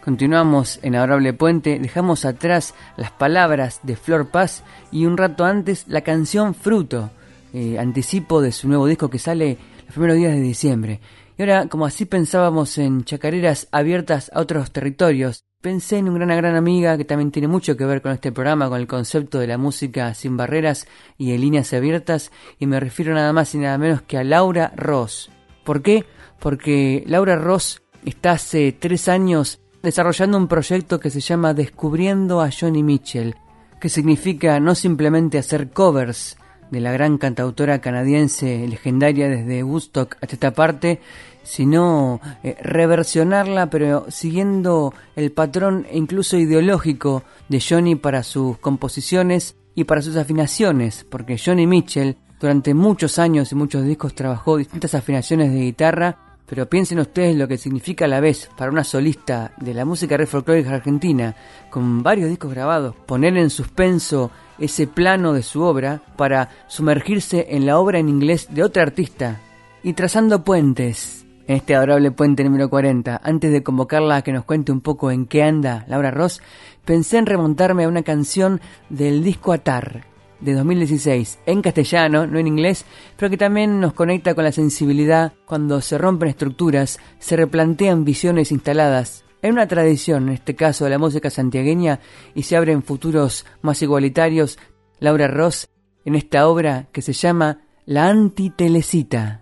Continuamos 0.03 0.79
en 0.81 0.95
Adorable 0.95 1.31
Puente, 1.33 1.77
dejamos 1.79 2.25
atrás 2.25 2.73
las 2.97 3.11
palabras 3.11 3.79
de 3.83 3.95
Flor 3.95 4.29
Paz 4.29 4.63
y 4.91 5.05
un 5.05 5.17
rato 5.17 5.45
antes 5.45 5.87
la 5.87 6.01
canción 6.01 6.55
Fruto, 6.55 7.11
eh, 7.53 7.77
anticipo 7.77 8.41
de 8.41 8.51
su 8.51 8.67
nuevo 8.67 8.87
disco 8.87 9.11
que 9.11 9.19
sale 9.19 9.59
los 9.85 9.93
primeros 9.93 10.17
días 10.17 10.33
de 10.33 10.41
diciembre. 10.41 11.01
Y 11.37 11.43
ahora, 11.43 11.67
como 11.67 11.85
así 11.85 12.05
pensábamos 12.05 12.79
en 12.79 13.03
chacareras 13.03 13.67
abiertas 13.71 14.31
a 14.33 14.39
otros 14.39 14.71
territorios, 14.71 15.43
pensé 15.61 15.99
en 15.99 16.09
una 16.09 16.35
gran, 16.35 16.55
amiga 16.55 16.97
que 16.97 17.05
también 17.05 17.31
tiene 17.31 17.47
mucho 17.47 17.77
que 17.77 17.85
ver 17.85 18.01
con 18.01 18.11
este 18.11 18.31
programa, 18.31 18.67
con 18.67 18.79
el 18.79 18.87
concepto 18.87 19.39
de 19.39 19.47
la 19.47 19.57
música 19.57 20.13
sin 20.13 20.35
barreras 20.35 20.87
y 21.17 21.31
en 21.31 21.41
líneas 21.41 21.71
abiertas, 21.73 22.31
y 22.59 22.65
me 22.65 22.79
refiero 22.79 23.13
nada 23.13 23.31
más 23.31 23.53
y 23.53 23.59
nada 23.59 23.77
menos 23.77 24.01
que 24.01 24.17
a 24.17 24.23
Laura 24.23 24.73
Ross. 24.75 25.29
¿Por 25.63 25.81
qué? 25.81 26.05
Porque 26.39 27.03
Laura 27.05 27.35
Ross 27.35 27.81
está 28.03 28.31
hace 28.31 28.71
tres 28.71 29.07
años 29.07 29.59
desarrollando 29.83 30.37
un 30.37 30.47
proyecto 30.47 30.99
que 30.99 31.11
se 31.11 31.21
llama 31.21 31.53
Descubriendo 31.53 32.41
a 32.41 32.49
Johnny 32.51 32.83
Mitchell, 32.83 33.35
que 33.79 33.89
significa 33.89 34.59
no 34.59 34.75
simplemente 34.75 35.37
hacer 35.37 35.69
covers 35.69 36.37
de 36.71 36.79
la 36.79 36.91
gran 36.91 37.17
cantautora 37.17 37.81
canadiense 37.81 38.65
legendaria 38.67 39.27
desde 39.27 39.63
Woodstock 39.63 40.15
hasta 40.21 40.35
esta 40.35 40.53
parte, 40.53 41.01
sino 41.43 42.19
eh, 42.43 42.55
reversionarla, 42.61 43.69
pero 43.69 44.05
siguiendo 44.09 44.93
el 45.15 45.31
patrón 45.31 45.85
incluso 45.91 46.37
ideológico 46.37 47.23
de 47.49 47.61
Johnny 47.61 47.95
para 47.95 48.23
sus 48.23 48.57
composiciones 48.57 49.55
y 49.75 49.85
para 49.85 50.01
sus 50.01 50.15
afinaciones, 50.15 51.05
porque 51.09 51.37
Johnny 51.43 51.67
Mitchell 51.67 52.17
durante 52.39 52.73
muchos 52.73 53.19
años 53.19 53.51
y 53.51 53.55
muchos 53.55 53.85
discos 53.85 54.15
trabajó 54.15 54.57
distintas 54.57 54.95
afinaciones 54.95 55.51
de 55.51 55.59
guitarra, 55.59 56.17
pero 56.47 56.67
piensen 56.67 56.99
ustedes 56.99 57.35
lo 57.37 57.47
que 57.47 57.57
significa 57.57 58.05
a 58.05 58.07
la 58.07 58.19
vez 58.19 58.49
para 58.57 58.71
una 58.71 58.83
solista 58.83 59.53
de 59.57 59.73
la 59.73 59.85
música 59.85 60.17
red 60.17 60.27
folclórica 60.27 60.73
argentina, 60.73 61.35
con 61.69 62.03
varios 62.03 62.29
discos 62.29 62.51
grabados, 62.51 62.95
poner 63.05 63.37
en 63.37 63.49
suspenso 63.51 64.31
ese 64.59 64.87
plano 64.87 65.33
de 65.33 65.43
su 65.43 65.61
obra 65.61 66.01
para 66.17 66.49
sumergirse 66.67 67.47
en 67.51 67.65
la 67.65 67.77
obra 67.79 67.99
en 67.99 68.09
inglés 68.09 68.47
de 68.49 68.63
otra 68.63 68.83
artista 68.83 69.39
y 69.83 69.93
trazando 69.93 70.43
puentes 70.43 71.20
en 71.51 71.57
este 71.57 71.75
adorable 71.75 72.11
puente 72.11 72.45
número 72.45 72.69
40, 72.69 73.19
antes 73.21 73.51
de 73.51 73.61
convocarla 73.61 74.15
a 74.15 74.21
que 74.21 74.31
nos 74.31 74.45
cuente 74.45 74.71
un 74.71 74.79
poco 74.79 75.11
en 75.11 75.25
qué 75.25 75.43
anda 75.43 75.83
Laura 75.89 76.09
Ross, 76.09 76.41
pensé 76.85 77.17
en 77.17 77.25
remontarme 77.25 77.83
a 77.83 77.89
una 77.89 78.03
canción 78.03 78.61
del 78.89 79.21
disco 79.21 79.51
Atar 79.51 80.05
de 80.39 80.53
2016, 80.53 81.39
en 81.45 81.61
castellano, 81.61 82.25
no 82.25 82.39
en 82.39 82.47
inglés, 82.47 82.85
pero 83.17 83.29
que 83.29 83.35
también 83.35 83.81
nos 83.81 83.91
conecta 83.91 84.33
con 84.33 84.45
la 84.45 84.53
sensibilidad 84.53 85.33
cuando 85.45 85.81
se 85.81 85.97
rompen 85.97 86.29
estructuras, 86.29 86.99
se 87.19 87.35
replantean 87.35 88.05
visiones 88.05 88.53
instaladas 88.53 89.25
en 89.41 89.51
una 89.51 89.67
tradición, 89.67 90.29
en 90.29 90.35
este 90.35 90.55
caso 90.55 90.85
de 90.85 90.91
la 90.91 90.99
música 90.99 91.29
santiagueña, 91.29 91.99
y 92.33 92.43
se 92.43 92.55
abren 92.55 92.81
futuros 92.81 93.45
más 93.61 93.81
igualitarios. 93.81 94.57
Laura 94.99 95.27
Ross 95.27 95.67
en 96.05 96.15
esta 96.15 96.47
obra 96.47 96.87
que 96.93 97.01
se 97.01 97.11
llama 97.11 97.59
La 97.85 98.07
Antitelecita 98.07 99.40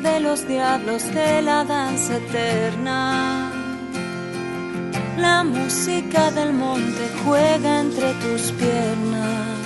de 0.00 0.20
los 0.20 0.46
diablos 0.46 1.02
de 1.12 1.42
la 1.42 1.64
danza 1.64 2.16
eterna. 2.16 3.50
La 5.16 5.42
música 5.42 6.30
del 6.30 6.52
monte 6.52 7.10
juega 7.24 7.80
entre 7.80 8.12
tus 8.14 8.52
piernas. 8.52 9.57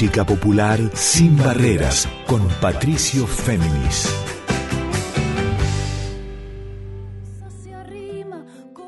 Música 0.00 0.24
popular 0.24 0.78
sin 0.94 1.36
barreras, 1.36 2.08
con 2.28 2.46
Patricio 2.60 3.26
Féminis. 3.26 4.08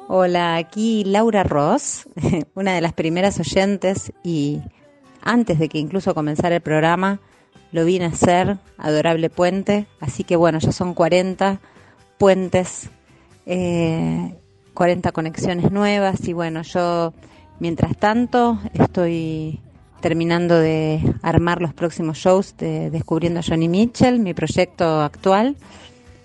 Hola, 0.07 0.55
aquí 0.55 1.03
Laura 1.03 1.43
Ross, 1.43 2.09
una 2.55 2.75
de 2.75 2.81
las 2.81 2.93
primeras 2.93 3.41
oyentes 3.41 4.13
y 4.23 4.61
antes 5.21 5.59
de 5.59 5.69
que 5.69 5.79
incluso 5.79 6.15
comenzara 6.15 6.55
el 6.55 6.63
programa 6.63 7.19
lo 7.73 7.85
vine 7.85 8.05
a 8.05 8.11
hacer, 8.11 8.59
Adorable 8.79 9.31
Puente, 9.31 9.89
así 9.99 10.23
que 10.23 10.37
bueno, 10.37 10.61
ya 10.61 10.71
son 10.71 10.95
40 10.95 11.59
puentes, 12.19 12.89
40 13.47 13.49
eh, 13.49 15.13
conexiones 15.13 15.73
nuevas 15.73 16.29
y 16.29 16.35
bueno, 16.35 16.63
yo 16.63 17.13
Mientras 17.61 17.95
tanto, 17.99 18.59
estoy 18.73 19.61
terminando 20.01 20.59
de 20.59 21.01
armar 21.23 21.61
los 21.61 21.75
próximos 21.75 22.19
shows 22.19 22.57
de 22.57 22.91
Descubriendo 22.91 23.41
a 23.41 23.43
Johnny 23.43 23.69
Mitchell, 23.69 24.19
mi 24.19 24.35
proyecto 24.35 25.01
actual. 25.01 25.57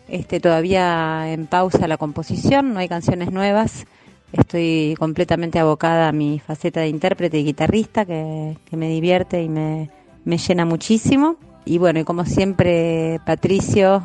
Este, 0.07 0.39
todavía 0.39 1.31
en 1.31 1.47
pausa 1.47 1.88
la 1.88 1.97
composición, 1.97 2.73
no 2.73 2.79
hay 2.79 2.88
canciones 2.88 3.31
nuevas. 3.31 3.85
Estoy 4.31 4.95
completamente 4.99 5.59
abocada 5.59 6.09
a 6.09 6.11
mi 6.11 6.39
faceta 6.39 6.81
de 6.81 6.89
intérprete 6.89 7.39
y 7.39 7.43
guitarrista, 7.43 8.05
que, 8.05 8.55
me 8.71 8.89
divierte 8.89 9.41
y 9.43 9.49
me, 9.49 9.89
me, 10.25 10.38
llena 10.38 10.65
muchísimo. 10.65 11.38
Y 11.63 11.77
bueno, 11.77 11.99
y 11.99 12.03
como 12.03 12.25
siempre, 12.25 13.19
Patricio, 13.25 14.03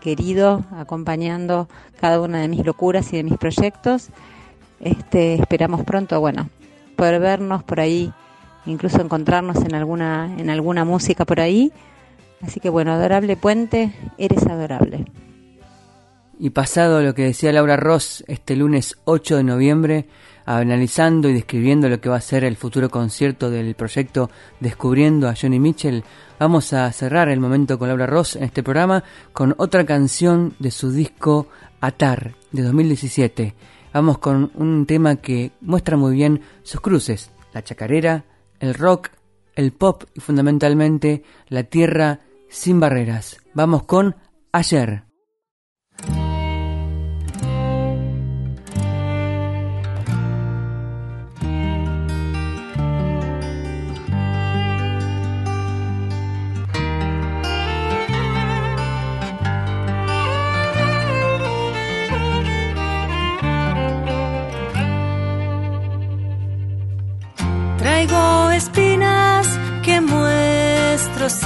querido, 0.00 0.64
acompañando 0.70 1.68
cada 2.00 2.20
una 2.20 2.40
de 2.40 2.48
mis 2.48 2.64
locuras 2.64 3.12
y 3.12 3.16
de 3.16 3.24
mis 3.24 3.38
proyectos. 3.38 4.10
Este, 4.80 5.34
esperamos 5.34 5.84
pronto, 5.84 6.20
bueno, 6.20 6.48
poder 6.96 7.20
vernos 7.20 7.62
por 7.64 7.80
ahí, 7.80 8.12
incluso 8.66 9.00
encontrarnos 9.00 9.56
en 9.64 9.74
alguna, 9.74 10.34
en 10.38 10.50
alguna 10.50 10.84
música 10.84 11.24
por 11.24 11.40
ahí. 11.40 11.72
Así 12.42 12.60
que 12.60 12.70
bueno, 12.70 12.92
adorable 12.92 13.36
puente, 13.36 13.92
eres 14.18 14.46
adorable. 14.46 15.04
Y 16.38 16.50
pasado 16.50 17.02
lo 17.02 17.14
que 17.14 17.24
decía 17.24 17.52
Laura 17.52 17.76
Ross 17.76 18.24
este 18.26 18.56
lunes 18.56 18.96
8 19.04 19.36
de 19.36 19.44
noviembre, 19.44 20.06
analizando 20.46 21.28
y 21.28 21.34
describiendo 21.34 21.90
lo 21.90 22.00
que 22.00 22.08
va 22.08 22.16
a 22.16 22.22
ser 22.22 22.44
el 22.44 22.56
futuro 22.56 22.88
concierto 22.88 23.50
del 23.50 23.74
proyecto 23.74 24.30
Descubriendo 24.58 25.28
a 25.28 25.34
Johnny 25.38 25.60
Mitchell, 25.60 26.02
vamos 26.38 26.72
a 26.72 26.90
cerrar 26.92 27.28
el 27.28 27.40
momento 27.40 27.78
con 27.78 27.88
Laura 27.88 28.06
Ross 28.06 28.36
en 28.36 28.44
este 28.44 28.62
programa 28.62 29.04
con 29.34 29.54
otra 29.58 29.84
canción 29.84 30.54
de 30.58 30.70
su 30.70 30.92
disco 30.92 31.48
Atar 31.82 32.34
de 32.52 32.62
2017. 32.62 33.54
Vamos 33.92 34.16
con 34.16 34.50
un 34.54 34.86
tema 34.86 35.16
que 35.16 35.50
muestra 35.60 35.98
muy 35.98 36.14
bien 36.14 36.40
sus 36.62 36.80
cruces, 36.80 37.30
la 37.52 37.62
chacarera, 37.62 38.24
el 38.60 38.74
rock, 38.74 39.10
el 39.54 39.72
pop 39.72 40.04
y 40.14 40.20
fundamentalmente 40.20 41.24
la 41.48 41.64
tierra 41.64 42.20
sin 42.48 42.78
barreras. 42.78 43.38
Vamos 43.54 43.82
con 43.84 44.16
Ayer. 44.52 45.09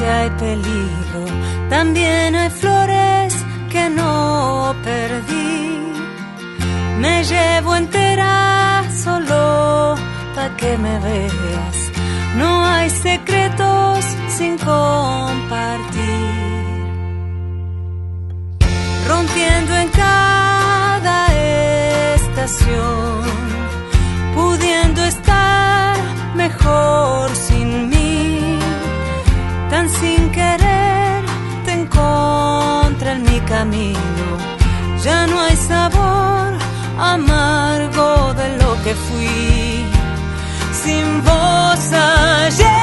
Hay 0.06 0.30
peligro, 0.30 1.24
también 1.68 2.34
hay 2.34 2.50
flores 2.50 3.34
que 3.70 3.90
no 3.90 4.74
perdí. 4.82 5.64
Me 6.98 7.24
llevo 7.24 7.76
entera 7.76 8.84
solo 9.04 9.94
para 10.34 10.56
que 10.56 10.78
me 10.78 10.98
veas. 11.00 11.76
No 12.36 12.64
hay 12.64 12.90
secretos 12.90 14.04
sin 14.28 14.58
compartir. 14.58 16.04
Rompiendo 19.08 19.76
en 19.76 19.88
cada 19.88 21.26
estación, 22.14 23.22
pudiendo 24.34 25.04
estar 25.04 25.96
mejor 26.34 27.30
mi 33.18 33.40
camino. 33.40 34.26
Ya 35.02 35.26
no 35.26 35.40
hay 35.40 35.56
sabor 35.56 36.52
amargo 36.98 38.34
de 38.34 38.58
lo 38.58 38.74
que 38.82 38.94
fui. 38.94 39.84
Sin 40.72 41.22
voz 41.22 41.92
ayer, 41.92 42.73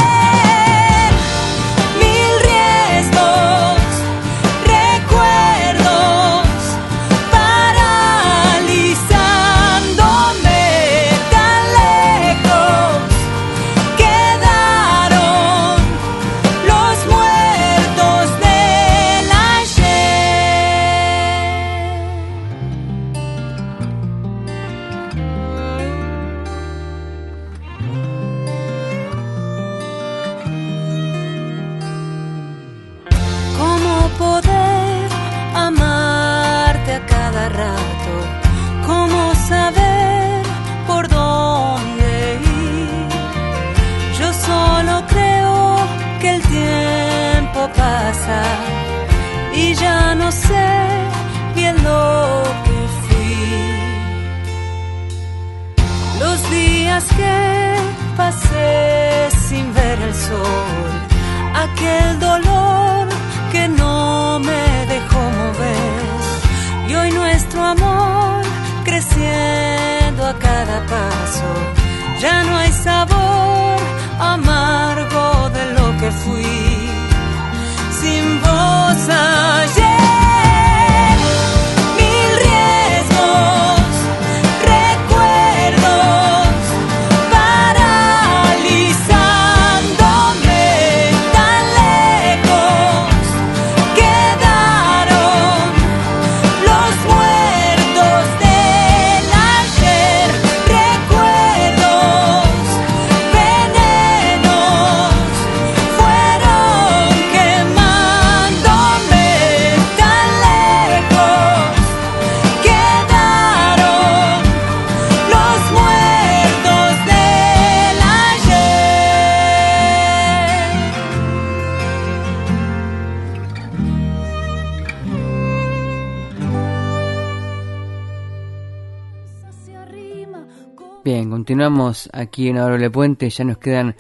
Bien, 131.04 131.32
continuamos 131.32 132.12
aquí 132.14 132.48
en 132.48 132.60
Adorable 132.60 132.92
Puente, 132.92 133.28
ya 133.28 133.44
nos 133.44 133.58
quedan 133.58 133.96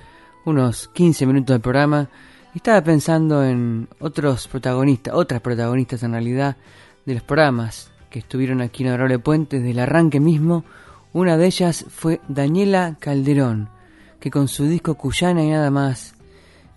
unos 0.45 0.87
15 0.89 1.25
minutos 1.25 1.55
del 1.55 1.61
programa. 1.61 2.09
Estaba 2.53 2.83
pensando 2.83 3.43
en 3.43 3.87
otros 3.99 4.47
protagonistas, 4.47 5.15
otras 5.15 5.41
protagonistas 5.41 6.03
en 6.03 6.11
realidad, 6.11 6.57
de 7.03 7.15
los 7.15 7.23
programas 7.23 7.89
que 8.11 8.19
estuvieron 8.19 8.61
aquí 8.61 8.83
en 8.83 8.89
Adorable 8.89 9.17
Puente 9.17 9.57
desde 9.57 9.71
el 9.71 9.79
arranque 9.79 10.19
mismo. 10.19 10.63
Una 11.11 11.37
de 11.37 11.47
ellas 11.47 11.85
fue 11.89 12.21
Daniela 12.27 12.97
Calderón, 12.99 13.69
que 14.19 14.29
con 14.29 14.47
su 14.47 14.65
disco 14.65 14.93
Cuyana 14.93 15.43
y 15.43 15.49
nada 15.49 15.71
más 15.71 16.13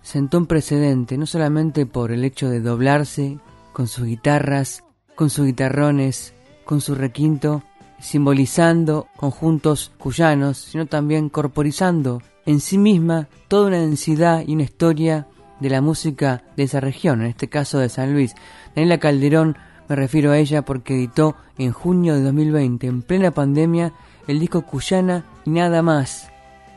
sentó 0.01 0.39
un 0.39 0.47
precedente, 0.47 1.19
no 1.19 1.27
solamente 1.27 1.85
por 1.85 2.11
el 2.11 2.23
hecho 2.23 2.49
de 2.49 2.61
doblarse 2.61 3.37
con 3.73 3.87
sus 3.87 4.05
guitarras, 4.05 4.83
con 5.13 5.29
sus 5.29 5.45
guitarrones, 5.45 6.33
con 6.65 6.81
su 6.81 6.95
requinto, 6.95 7.61
simbolizando 8.05 9.07
conjuntos 9.17 9.91
cuyanos, 9.97 10.57
sino 10.57 10.85
también 10.85 11.29
corporizando 11.29 12.21
en 12.45 12.59
sí 12.59 12.77
misma 12.77 13.27
toda 13.47 13.67
una 13.67 13.79
densidad 13.79 14.43
y 14.45 14.53
una 14.53 14.63
historia 14.63 15.27
de 15.59 15.69
la 15.69 15.81
música 15.81 16.43
de 16.55 16.63
esa 16.63 16.79
región, 16.79 17.21
en 17.21 17.27
este 17.27 17.49
caso 17.49 17.79
de 17.79 17.89
San 17.89 18.13
Luis. 18.13 18.35
Daniela 18.75 18.99
Calderón, 18.99 19.57
me 19.89 19.95
refiero 19.95 20.31
a 20.31 20.37
ella 20.37 20.63
porque 20.63 20.93
editó 20.93 21.35
en 21.57 21.71
junio 21.71 22.13
de 22.13 22.21
2020, 22.21 22.85
en 22.85 23.01
plena 23.01 23.31
pandemia, 23.31 23.93
el 24.27 24.39
disco 24.39 24.61
Cuyana 24.61 25.25
y 25.43 25.49
nada 25.49 25.81
más, 25.81 26.29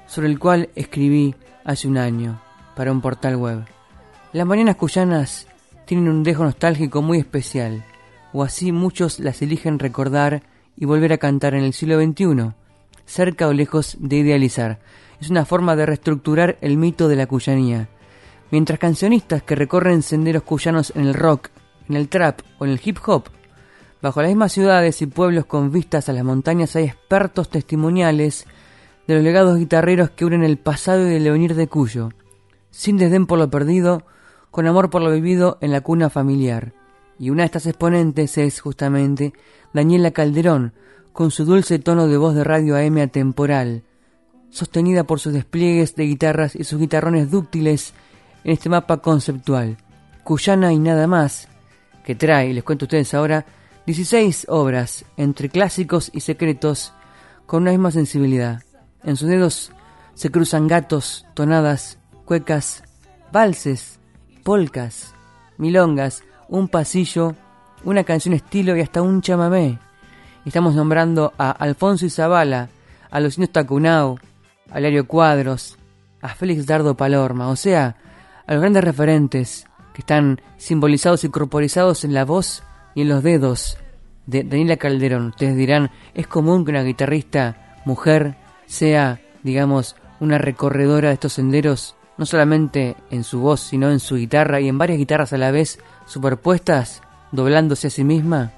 sobre 0.06 0.28
el 0.28 0.38
cual 0.38 0.70
escribí 0.74 1.34
hace 1.64 1.88
un 1.88 1.98
año 1.98 2.40
para 2.74 2.90
un 2.90 3.02
portal 3.02 3.36
web. 3.36 3.64
Las 4.32 4.46
mañanas 4.46 4.76
cuyanas 4.76 5.46
tienen 5.84 6.08
un 6.08 6.22
dejo 6.22 6.44
nostálgico 6.44 7.02
muy 7.02 7.18
especial, 7.18 7.84
o 8.32 8.42
así 8.42 8.72
muchos 8.72 9.20
las 9.20 9.42
eligen 9.42 9.78
recordar 9.78 10.42
y 10.80 10.84
volver 10.84 11.12
a 11.12 11.18
cantar 11.18 11.54
en 11.54 11.64
el 11.64 11.72
siglo 11.72 12.00
XXI, 12.00 12.52
cerca 13.04 13.48
o 13.48 13.52
lejos 13.52 13.96
de 13.98 14.16
idealizar. 14.16 14.78
Es 15.20 15.28
una 15.28 15.44
forma 15.44 15.74
de 15.74 15.86
reestructurar 15.86 16.56
el 16.60 16.76
mito 16.76 17.08
de 17.08 17.16
la 17.16 17.26
cuyanía. 17.26 17.88
Mientras 18.50 18.78
cancionistas 18.78 19.42
que 19.42 19.56
recorren 19.56 20.02
senderos 20.02 20.44
cuyanos 20.44 20.92
en 20.94 21.06
el 21.06 21.14
rock, 21.14 21.48
en 21.88 21.96
el 21.96 22.08
trap 22.08 22.40
o 22.58 22.64
en 22.64 22.70
el 22.70 22.80
hip 22.82 22.98
hop, 23.06 23.24
bajo 24.00 24.22
las 24.22 24.30
mismas 24.30 24.52
ciudades 24.52 25.02
y 25.02 25.06
pueblos 25.06 25.46
con 25.46 25.72
vistas 25.72 26.08
a 26.08 26.12
las 26.12 26.22
montañas 26.22 26.76
hay 26.76 26.84
expertos 26.84 27.48
testimoniales 27.48 28.46
de 29.08 29.14
los 29.14 29.24
legados 29.24 29.58
guitarreros 29.58 30.10
que 30.10 30.24
unen 30.24 30.44
el 30.44 30.58
pasado 30.58 31.10
y 31.10 31.14
el 31.14 31.24
devenir 31.24 31.54
de 31.56 31.66
Cuyo, 31.66 32.10
sin 32.70 32.98
desdén 32.98 33.26
por 33.26 33.38
lo 33.38 33.50
perdido, 33.50 34.04
con 34.52 34.66
amor 34.66 34.90
por 34.90 35.02
lo 35.02 35.10
vivido 35.10 35.58
en 35.60 35.72
la 35.72 35.80
cuna 35.80 36.08
familiar. 36.08 36.77
Y 37.18 37.30
una 37.30 37.42
de 37.42 37.46
estas 37.46 37.66
exponentes 37.66 38.38
es 38.38 38.60
justamente 38.60 39.32
Daniela 39.72 40.12
Calderón, 40.12 40.72
con 41.12 41.30
su 41.30 41.44
dulce 41.44 41.78
tono 41.78 42.06
de 42.06 42.16
voz 42.16 42.34
de 42.34 42.44
radio 42.44 42.76
AM 42.76 42.98
atemporal, 42.98 43.82
sostenida 44.50 45.04
por 45.04 45.20
sus 45.20 45.32
despliegues 45.32 45.96
de 45.96 46.04
guitarras 46.04 46.54
y 46.54 46.64
sus 46.64 46.78
guitarrones 46.78 47.30
dúctiles 47.30 47.92
en 48.44 48.52
este 48.52 48.68
mapa 48.68 48.98
conceptual, 48.98 49.76
Cuyana 50.22 50.72
y 50.72 50.78
nada 50.78 51.06
más, 51.06 51.48
que 52.04 52.14
trae, 52.14 52.52
les 52.52 52.62
cuento 52.62 52.84
a 52.84 52.86
ustedes 52.86 53.14
ahora, 53.14 53.46
16 53.86 54.46
obras, 54.48 55.04
entre 55.16 55.48
clásicos 55.48 56.10
y 56.12 56.20
secretos, 56.20 56.92
con 57.46 57.62
una 57.62 57.72
misma 57.72 57.90
sensibilidad. 57.90 58.62
En 59.02 59.16
sus 59.16 59.28
dedos 59.28 59.72
se 60.14 60.30
cruzan 60.30 60.68
gatos, 60.68 61.26
tonadas, 61.34 61.98
cuecas, 62.24 62.82
valses, 63.32 63.98
polcas, 64.44 65.14
milongas, 65.56 66.22
un 66.48 66.68
pasillo, 66.68 67.34
una 67.84 68.04
canción 68.04 68.34
estilo 68.34 68.76
y 68.76 68.80
hasta 68.80 69.02
un 69.02 69.22
chamamé. 69.22 69.78
Estamos 70.44 70.74
nombrando 70.74 71.32
a 71.38 71.50
Alfonso 71.50 72.06
Izabala, 72.06 72.68
a 73.10 73.20
Luciano 73.20 73.48
Tacunao, 73.48 74.18
a 74.70 74.80
Lario 74.80 75.06
Cuadros, 75.06 75.76
a 76.22 76.28
Félix 76.28 76.66
Dardo 76.66 76.96
Palorma, 76.96 77.48
o 77.48 77.56
sea, 77.56 77.96
a 78.46 78.52
los 78.52 78.60
grandes 78.60 78.84
referentes 78.84 79.66
que 79.92 80.02
están 80.02 80.40
simbolizados 80.56 81.24
y 81.24 81.28
corporizados 81.28 82.04
en 82.04 82.14
la 82.14 82.24
voz 82.24 82.62
y 82.94 83.02
en 83.02 83.08
los 83.08 83.22
dedos 83.22 83.78
de 84.26 84.42
Daniela 84.44 84.76
Calderón. 84.76 85.28
Ustedes 85.28 85.56
dirán, 85.56 85.90
es 86.14 86.26
común 86.26 86.64
que 86.64 86.70
una 86.70 86.82
guitarrista 86.82 87.80
mujer 87.84 88.36
sea, 88.66 89.20
digamos, 89.42 89.96
una 90.20 90.38
recorredora 90.38 91.08
de 91.08 91.14
estos 91.14 91.34
senderos, 91.34 91.94
no 92.16 92.26
solamente 92.26 92.96
en 93.10 93.24
su 93.24 93.40
voz, 93.40 93.60
sino 93.60 93.90
en 93.90 94.00
su 94.00 94.16
guitarra 94.16 94.60
y 94.60 94.68
en 94.68 94.78
varias 94.78 94.98
guitarras 94.98 95.32
a 95.32 95.38
la 95.38 95.50
vez 95.50 95.78
superpuestas, 96.08 97.02
doblándose 97.30 97.86
a 97.86 97.90
sí 97.90 98.04
misma. 98.04 98.52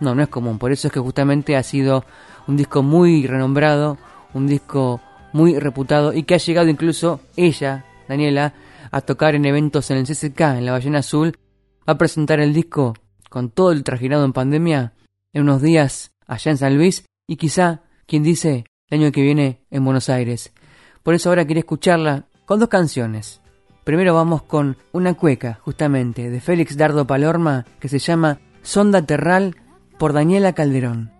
No, 0.00 0.14
no 0.14 0.22
es 0.22 0.28
común, 0.28 0.58
por 0.58 0.72
eso 0.72 0.88
es 0.88 0.92
que 0.92 1.00
justamente 1.00 1.56
ha 1.56 1.62
sido 1.62 2.04
un 2.46 2.56
disco 2.56 2.82
muy 2.82 3.26
renombrado, 3.26 3.98
un 4.34 4.46
disco 4.46 5.00
muy 5.32 5.58
reputado 5.58 6.12
y 6.12 6.24
que 6.24 6.34
ha 6.34 6.38
llegado 6.38 6.68
incluso 6.68 7.20
ella, 7.36 7.84
Daniela, 8.08 8.54
a 8.90 9.00
tocar 9.00 9.34
en 9.34 9.44
eventos 9.44 9.90
en 9.90 9.98
el 9.98 10.06
CCK, 10.06 10.40
en 10.40 10.66
la 10.66 10.72
Ballena 10.72 10.98
Azul, 10.98 11.36
a 11.86 11.96
presentar 11.98 12.40
el 12.40 12.52
disco 12.52 12.94
con 13.28 13.50
todo 13.50 13.72
el 13.72 13.84
trajinado 13.84 14.24
en 14.24 14.32
pandemia 14.32 14.92
en 15.32 15.42
unos 15.42 15.62
días 15.62 16.12
allá 16.26 16.50
en 16.50 16.58
San 16.58 16.76
Luis 16.76 17.04
y 17.26 17.36
quizá, 17.36 17.82
quien 18.06 18.22
dice, 18.22 18.66
el 18.88 19.00
año 19.00 19.12
que 19.12 19.22
viene 19.22 19.64
en 19.70 19.84
Buenos 19.84 20.08
Aires. 20.08 20.52
Por 21.02 21.14
eso 21.14 21.30
ahora 21.30 21.46
quería 21.46 21.60
escucharla 21.60 22.26
con 22.44 22.60
dos 22.60 22.68
canciones. 22.68 23.41
Primero 23.84 24.14
vamos 24.14 24.42
con 24.42 24.76
una 24.92 25.14
cueca, 25.14 25.58
justamente, 25.62 26.30
de 26.30 26.40
Félix 26.40 26.76
Dardo 26.76 27.06
Palorma, 27.06 27.66
que 27.80 27.88
se 27.88 27.98
llama 27.98 28.38
Sonda 28.62 29.04
Terral 29.04 29.56
por 29.98 30.12
Daniela 30.12 30.52
Calderón. 30.52 31.10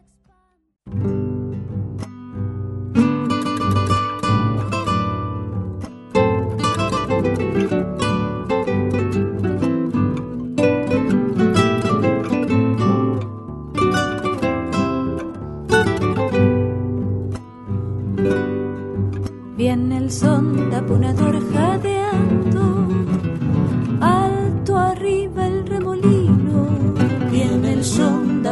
Viene 19.57 19.99
el 19.99 20.11
son 20.11 20.71
taponador 20.71 21.41
jadeando, 21.53 21.92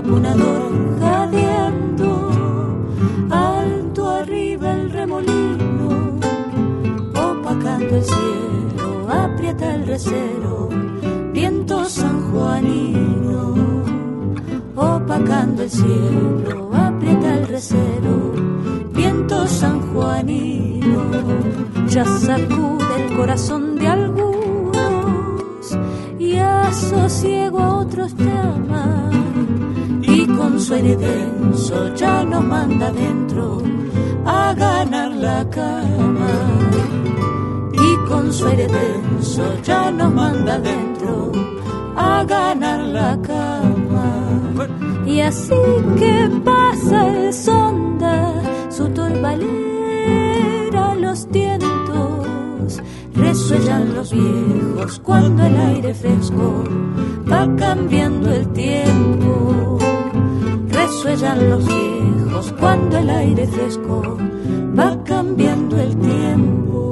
taponador 0.01 0.73
jadeando, 0.99 2.31
alto 3.31 4.09
arriba 4.09 4.73
el 4.73 4.91
remolino. 4.91 6.19
Opacando 7.15 7.97
el 7.97 8.05
cielo, 8.05 9.09
aprieta 9.11 9.75
el 9.75 9.87
recero, 9.87 10.69
viento 11.35 11.85
sanjuanino. 11.85 13.55
Opacando 14.75 15.63
el 15.65 15.71
cielo, 15.71 16.71
aprieta 16.73 17.35
el 17.35 17.47
recero, 17.47 18.33
viento 18.95 19.47
sanjuanino 19.47 20.71
ya 21.89 22.05
sacude 22.05 23.05
el 23.05 23.17
corazón 23.17 23.77
de 23.77 23.89
algunos 23.89 25.77
y 26.19 26.37
asosiego 26.37 27.59
a 27.59 27.79
otros 27.81 28.15
llama 28.15 28.70
y 30.71 30.73
con 30.73 30.73
su 30.73 30.75
aire 30.75 30.97
denso 30.97 31.95
ya 31.95 32.25
nos 32.25 32.45
manda 32.45 32.93
dentro 32.93 33.63
a 34.25 34.55
ganar 34.55 35.11
la 35.17 35.51
cama 35.51 36.31
y 37.73 38.09
con 38.09 38.33
su 38.33 38.47
denso 38.47 39.43
ya 39.65 39.91
nos 39.91 40.15
manda 40.15 40.59
dentro 40.61 41.33
a 41.97 42.25
ganar 42.25 42.81
la 42.81 43.19
cama 43.21 44.13
y 45.07 45.21
así 45.21 45.55
que 45.99 46.31
pasa 46.45 47.09
el 47.09 47.33
sonda 47.33 48.35
su 48.71 48.89
turbaleta 48.91 49.61
los 51.11 51.27
tientos, 51.29 52.81
resuellan 53.15 53.95
los 53.97 54.13
viejos 54.13 55.01
cuando 55.01 55.45
el 55.45 55.57
aire 55.57 55.93
fresco 55.93 56.63
va 57.29 57.49
cambiando 57.57 58.31
el 58.31 58.47
tiempo. 58.53 59.80
Resuellan 60.91 61.51
los 61.51 61.67
viejos 61.67 62.53
cuando 62.59 62.99
el 62.99 63.11
aire 63.11 63.47
fresco 63.47 64.19
va 64.77 65.03
cambiando 65.05 65.81
el 65.81 65.97
tiempo. 65.97 66.90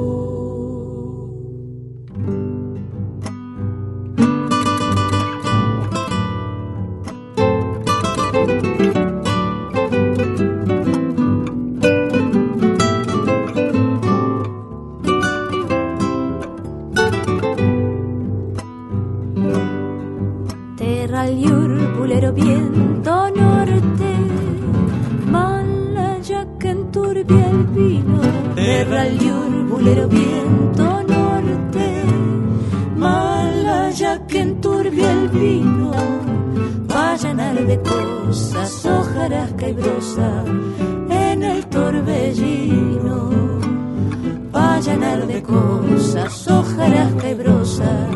Hojarasca 46.47 47.29
y 47.29 47.33
brosa 47.33 48.07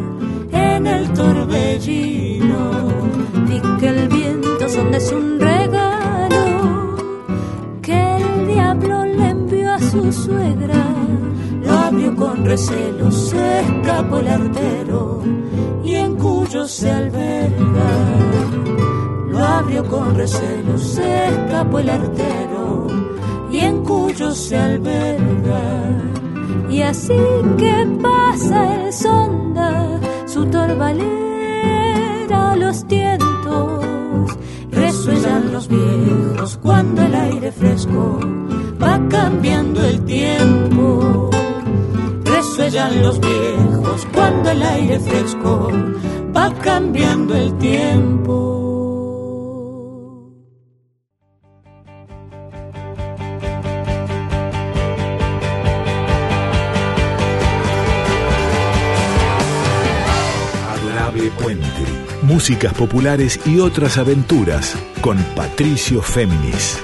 en 0.52 0.88
el 0.88 1.14
torbellino, 1.14 2.88
y 3.48 3.80
que 3.80 3.88
el 3.88 4.08
viento 4.08 4.70
son 4.70 4.94
es 4.94 5.12
un 5.12 5.40
regalo 5.40 6.96
que 7.82 8.18
el 8.18 8.48
diablo 8.48 9.06
le 9.06 9.30
envió 9.30 9.74
a 9.74 9.80
su 9.80 10.12
suegra. 10.12 10.84
Lo 11.64 11.72
abrió 11.72 12.16
con 12.16 12.46
recelo, 12.46 13.12
se 13.12 13.62
escapó 13.62 14.18
el 14.20 14.28
artero 14.28 15.22
y 15.84 15.96
en 15.96 16.16
cuyo 16.16 16.68
se 16.68 16.92
alberga. 16.92 17.92
Lo 19.30 19.40
abrió 19.40 19.84
con 19.86 20.16
recelo, 20.16 20.78
se 20.78 21.28
escapó 21.28 21.80
el 21.80 21.90
artero 21.90 22.88
y 23.52 23.60
en 23.60 23.84
cuyo 23.84 24.32
se 24.32 24.58
alberga. 24.58 26.23
Y 26.74 26.82
así 26.82 27.22
que 27.60 27.88
pasa 28.02 28.86
el 28.86 28.92
sonda, 28.92 30.00
su 30.26 30.44
torbalera 30.48 31.14
los 32.56 32.88
tientos, 32.88 34.36
resuellan 34.72 35.54
los 35.54 35.68
viejos 35.68 36.58
cuando 36.64 37.04
el 37.04 37.14
aire 37.14 37.52
fresco 37.52 38.20
va 38.82 39.00
cambiando 39.08 39.86
el 39.86 40.04
tiempo. 40.04 41.30
Resuellan 42.26 43.04
los 43.04 43.20
viejos 43.20 44.08
cuando 44.12 44.50
el 44.50 44.64
aire 44.64 45.00
fresco 45.00 45.70
va 46.36 46.52
cambiando 46.56 47.36
el 47.36 47.56
tiempo. 47.60 48.53
Músicas 62.34 62.74
populares 62.74 63.40
y 63.46 63.60
otras 63.60 64.00
aventuras 64.00 64.76
con 65.02 65.20
Patricio 65.36 66.02
Féminis. 66.02 66.84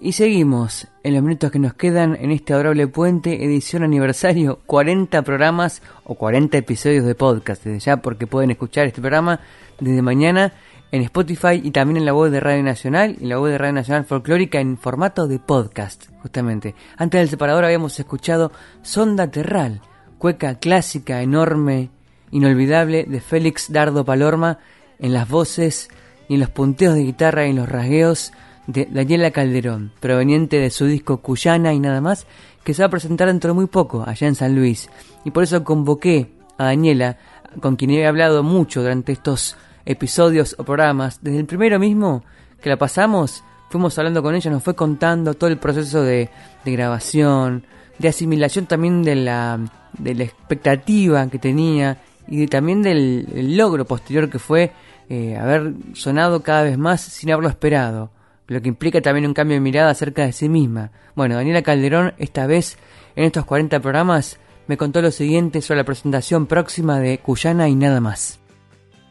Y 0.00 0.12
seguimos 0.12 0.86
en 1.02 1.14
los 1.14 1.24
minutos 1.24 1.50
que 1.50 1.58
nos 1.58 1.74
quedan 1.74 2.16
en 2.20 2.30
este 2.30 2.52
adorable 2.52 2.86
puente, 2.86 3.44
edición 3.44 3.82
aniversario, 3.82 4.60
40 4.66 5.22
programas 5.22 5.82
o 6.04 6.14
40 6.14 6.56
episodios 6.56 7.04
de 7.04 7.16
podcast 7.16 7.64
desde 7.64 7.80
ya, 7.80 7.96
porque 7.96 8.28
pueden 8.28 8.52
escuchar 8.52 8.86
este 8.86 9.00
programa 9.00 9.40
desde 9.80 10.02
mañana 10.02 10.52
en 10.92 11.02
Spotify 11.02 11.60
y 11.60 11.72
también 11.72 11.96
en 11.96 12.04
la 12.04 12.14
web 12.14 12.30
de 12.30 12.38
Radio 12.38 12.62
Nacional 12.62 13.16
y 13.20 13.26
la 13.26 13.40
web 13.40 13.50
de 13.50 13.58
Radio 13.58 13.74
Nacional 13.74 14.04
Folclórica 14.04 14.60
en 14.60 14.78
formato 14.78 15.26
de 15.26 15.40
podcast, 15.40 16.06
justamente. 16.22 16.76
Antes 16.96 17.22
del 17.22 17.28
separador 17.28 17.64
habíamos 17.64 17.98
escuchado 17.98 18.52
Sonda 18.82 19.28
Terral, 19.28 19.80
cueca 20.18 20.58
clásica, 20.58 21.22
enorme, 21.22 21.90
inolvidable 22.30 23.04
de 23.04 23.20
Félix 23.20 23.72
Dardo 23.72 24.04
Palorma 24.04 24.58
en 24.98 25.12
las 25.12 25.28
voces 25.28 25.88
y 26.28 26.34
en 26.34 26.40
los 26.40 26.50
punteos 26.50 26.94
de 26.94 27.02
guitarra 27.02 27.46
y 27.46 27.50
en 27.50 27.56
los 27.56 27.68
rasgueos 27.68 28.32
de 28.66 28.86
Daniela 28.90 29.30
Calderón, 29.30 29.92
proveniente 30.00 30.58
de 30.58 30.70
su 30.70 30.86
disco 30.86 31.18
Cuyana 31.18 31.72
y 31.72 31.80
nada 31.80 32.00
más, 32.00 32.26
que 32.64 32.74
se 32.74 32.82
va 32.82 32.86
a 32.86 32.90
presentar 32.90 33.28
dentro 33.28 33.50
de 33.50 33.54
muy 33.54 33.66
poco 33.66 34.04
allá 34.06 34.26
en 34.26 34.34
San 34.34 34.56
Luis. 34.56 34.90
Y 35.24 35.30
por 35.30 35.44
eso 35.44 35.62
convoqué 35.62 36.32
a 36.58 36.64
Daniela, 36.64 37.18
con 37.60 37.76
quien 37.76 37.90
he 37.90 38.06
hablado 38.06 38.42
mucho 38.42 38.82
durante 38.82 39.12
estos 39.12 39.56
episodios 39.84 40.56
o 40.58 40.64
programas. 40.64 41.20
Desde 41.22 41.38
el 41.38 41.46
primero 41.46 41.78
mismo 41.78 42.24
que 42.60 42.68
la 42.68 42.76
pasamos, 42.76 43.44
fuimos 43.70 43.96
hablando 43.98 44.22
con 44.22 44.34
ella, 44.34 44.50
nos 44.50 44.64
fue 44.64 44.74
contando 44.74 45.34
todo 45.34 45.48
el 45.48 45.58
proceso 45.58 46.02
de, 46.02 46.28
de 46.64 46.72
grabación, 46.72 47.64
de 47.98 48.08
asimilación 48.08 48.66
también 48.66 49.02
de 49.02 49.14
la, 49.16 49.58
de 49.98 50.14
la 50.14 50.24
expectativa 50.24 51.26
que 51.28 51.38
tenía 51.38 51.98
y 52.28 52.38
de- 52.38 52.46
también 52.48 52.82
del 52.82 53.26
el 53.34 53.56
logro 53.56 53.84
posterior 53.84 54.28
que 54.30 54.38
fue 54.38 54.72
eh, 55.08 55.36
haber 55.36 55.72
sonado 55.94 56.42
cada 56.42 56.62
vez 56.64 56.76
más 56.78 57.00
sin 57.00 57.30
haberlo 57.30 57.48
esperado, 57.48 58.10
lo 58.48 58.60
que 58.60 58.68
implica 58.68 59.00
también 59.00 59.26
un 59.26 59.34
cambio 59.34 59.54
de 59.56 59.60
mirada 59.60 59.90
acerca 59.90 60.24
de 60.24 60.32
sí 60.32 60.48
misma. 60.48 60.90
Bueno, 61.14 61.36
Daniela 61.36 61.62
Calderón 61.62 62.14
esta 62.18 62.46
vez 62.46 62.76
en 63.14 63.24
estos 63.24 63.44
40 63.44 63.80
programas 63.80 64.38
me 64.66 64.76
contó 64.76 65.00
lo 65.00 65.10
siguiente 65.12 65.62
sobre 65.62 65.78
la 65.78 65.84
presentación 65.84 66.46
próxima 66.46 66.98
de 66.98 67.18
Cuyana 67.18 67.68
y 67.68 67.76
nada 67.76 68.00
más. 68.00 68.40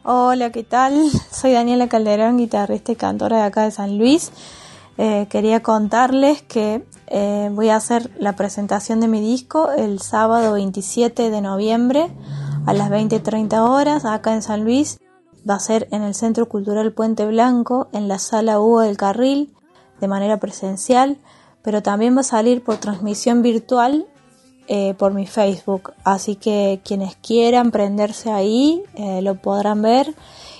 Hola, 0.04 0.52
¿qué 0.52 0.62
tal? 0.62 1.10
Soy 1.32 1.52
Daniela 1.52 1.88
Calderón, 1.88 2.36
guitarrista 2.36 2.92
y 2.92 2.96
cantora 2.96 3.38
de 3.38 3.42
acá 3.44 3.62
de 3.64 3.70
San 3.70 3.98
Luis. 3.98 4.30
Eh, 4.98 5.26
quería 5.28 5.62
contarles 5.62 6.42
que 6.42 6.86
eh, 7.08 7.50
voy 7.52 7.68
a 7.68 7.76
hacer 7.76 8.10
la 8.18 8.34
presentación 8.34 9.00
de 9.00 9.08
mi 9.08 9.20
disco 9.20 9.70
el 9.70 10.00
sábado 10.00 10.54
27 10.54 11.30
de 11.30 11.40
noviembre 11.42 12.10
a 12.64 12.72
las 12.72 12.90
20.30 12.90 13.68
horas 13.68 14.04
acá 14.06 14.32
en 14.32 14.42
San 14.42 14.64
Luis. 14.64 14.98
Va 15.48 15.56
a 15.56 15.60
ser 15.60 15.86
en 15.90 16.02
el 16.02 16.14
Centro 16.14 16.48
Cultural 16.48 16.92
Puente 16.92 17.26
Blanco, 17.26 17.88
en 17.92 18.08
la 18.08 18.18
sala 18.18 18.58
Hugo 18.58 18.80
del 18.80 18.96
Carril, 18.96 19.54
de 20.00 20.08
manera 20.08 20.38
presencial, 20.38 21.18
pero 21.62 21.82
también 21.82 22.16
va 22.16 22.20
a 22.20 22.24
salir 22.24 22.64
por 22.64 22.78
transmisión 22.78 23.42
virtual 23.42 24.06
eh, 24.66 24.94
por 24.94 25.12
mi 25.12 25.26
Facebook. 25.26 25.92
Así 26.04 26.36
que 26.36 26.80
quienes 26.84 27.16
quieran 27.16 27.70
prenderse 27.70 28.32
ahí 28.32 28.82
lo 29.22 29.36
podrán 29.36 29.82
ver. 29.82 30.14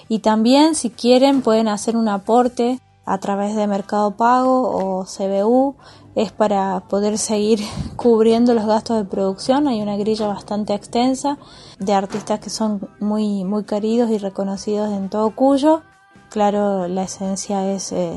Y 0.08 0.20
también 0.20 0.74
si 0.74 0.90
quieren 0.90 1.42
pueden 1.42 1.66
hacer 1.66 1.96
un 1.96 2.08
aporte 2.08 2.80
a 3.06 3.18
través 3.18 3.56
de 3.56 3.66
Mercado 3.66 4.16
Pago 4.16 4.62
o 4.62 5.04
CBU. 5.04 5.76
Es 6.14 6.32
para 6.32 6.80
poder 6.88 7.18
seguir 7.18 7.60
cubriendo 7.96 8.52
los 8.52 8.66
gastos 8.66 8.98
de 8.98 9.04
producción. 9.04 9.68
Hay 9.68 9.80
una 9.80 9.96
grilla 9.96 10.26
bastante 10.26 10.74
extensa 10.74 11.38
de 11.78 11.94
artistas 11.94 12.40
que 12.40 12.50
son 12.50 12.88
muy, 13.00 13.44
muy 13.44 13.64
queridos 13.64 14.10
y 14.10 14.18
reconocidos 14.18 14.92
en 14.92 15.08
todo 15.08 15.30
Cuyo. 15.30 15.82
Claro, 16.30 16.88
la 16.88 17.04
esencia 17.04 17.72
es 17.72 17.92
eh, 17.92 18.12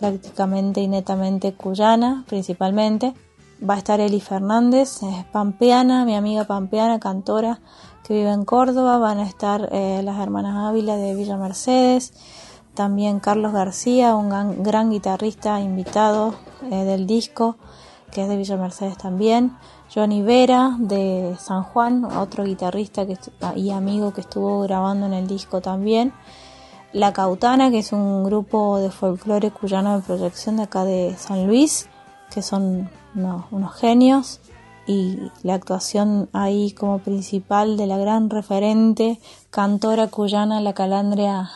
prácticamente 0.00 0.80
y 0.80 0.88
netamente 0.88 1.52
cuyana, 1.52 2.24
principalmente 2.26 3.14
va 3.68 3.74
a 3.74 3.78
estar 3.78 4.00
Eli 4.00 4.20
Fernández, 4.20 5.02
es 5.02 5.24
pampeana, 5.26 6.04
mi 6.04 6.16
amiga 6.16 6.44
pampeana, 6.44 6.98
cantora 6.98 7.60
que 8.02 8.14
vive 8.14 8.30
en 8.30 8.44
Córdoba, 8.44 8.98
van 8.98 9.18
a 9.18 9.22
estar 9.22 9.68
eh, 9.70 10.02
las 10.02 10.18
hermanas 10.18 10.56
Ávila 10.68 10.96
de 10.96 11.14
Villa 11.14 11.36
Mercedes, 11.36 12.12
también 12.74 13.20
Carlos 13.20 13.52
García, 13.52 14.14
un 14.14 14.62
gran, 14.62 14.90
guitarrista 14.90 15.60
invitado 15.60 16.34
eh, 16.70 16.84
del 16.84 17.06
disco, 17.06 17.56
que 18.10 18.22
es 18.22 18.28
de 18.28 18.36
Villa 18.36 18.56
Mercedes 18.56 18.96
también, 18.98 19.56
Johnny 19.94 20.22
Vera 20.22 20.76
de 20.78 21.36
San 21.38 21.62
Juan, 21.62 22.04
otro 22.04 22.44
guitarrista 22.44 23.06
que, 23.06 23.14
estu- 23.18 23.56
y 23.56 23.70
amigo 23.70 24.12
que 24.12 24.22
estuvo 24.22 24.60
grabando 24.62 25.06
en 25.06 25.12
el 25.12 25.26
disco 25.26 25.60
también, 25.60 26.12
La 26.92 27.12
Cautana, 27.12 27.70
que 27.70 27.78
es 27.78 27.92
un 27.92 28.24
grupo 28.24 28.78
de 28.78 28.90
folclore 28.90 29.50
cuyano 29.50 29.96
de 29.96 30.02
proyección 30.02 30.56
de 30.56 30.64
acá 30.64 30.84
de 30.84 31.14
San 31.18 31.46
Luis, 31.46 31.88
que 32.32 32.42
son 32.42 32.90
unos 33.14 33.74
genios. 33.74 34.40
Y 34.86 35.30
la 35.42 35.54
actuación 35.54 36.28
ahí 36.32 36.72
como 36.72 36.98
principal 36.98 37.76
de 37.76 37.86
la 37.86 37.98
gran 37.98 38.28
referente 38.30 39.20
cantora 39.50 40.08
cuyana, 40.08 40.60
la 40.60 40.72
calandria, 40.72 41.50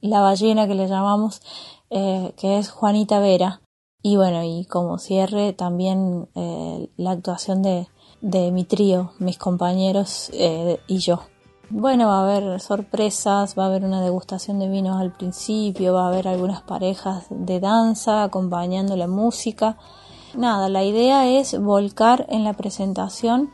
la 0.00 0.20
ballena 0.20 0.66
que 0.66 0.74
le 0.74 0.88
llamamos, 0.88 1.42
eh, 1.90 2.32
que 2.36 2.58
es 2.58 2.70
Juanita 2.70 3.20
Vera. 3.20 3.60
Y 4.02 4.16
bueno, 4.16 4.42
y 4.42 4.64
como 4.64 4.98
cierre 4.98 5.52
también 5.52 6.28
eh, 6.34 6.90
la 6.96 7.10
actuación 7.10 7.62
de, 7.62 7.86
de 8.20 8.50
mi 8.50 8.64
trío, 8.64 9.12
mis 9.18 9.38
compañeros 9.38 10.30
eh, 10.32 10.80
y 10.86 10.98
yo. 10.98 11.20
Bueno, 11.68 12.08
va 12.08 12.20
a 12.20 12.24
haber 12.24 12.60
sorpresas, 12.60 13.56
va 13.56 13.64
a 13.64 13.66
haber 13.66 13.84
una 13.84 14.02
degustación 14.02 14.58
de 14.58 14.68
vinos 14.68 15.00
al 15.00 15.12
principio, 15.12 15.92
va 15.92 16.06
a 16.06 16.08
haber 16.08 16.26
algunas 16.26 16.62
parejas 16.62 17.26
de 17.30 17.60
danza 17.60 18.24
acompañando 18.24 18.96
la 18.96 19.06
música. 19.06 19.78
Nada, 20.34 20.68
la 20.68 20.82
idea 20.82 21.28
es 21.28 21.60
volcar 21.60 22.26
en 22.28 22.42
la 22.42 22.54
presentación 22.54 23.50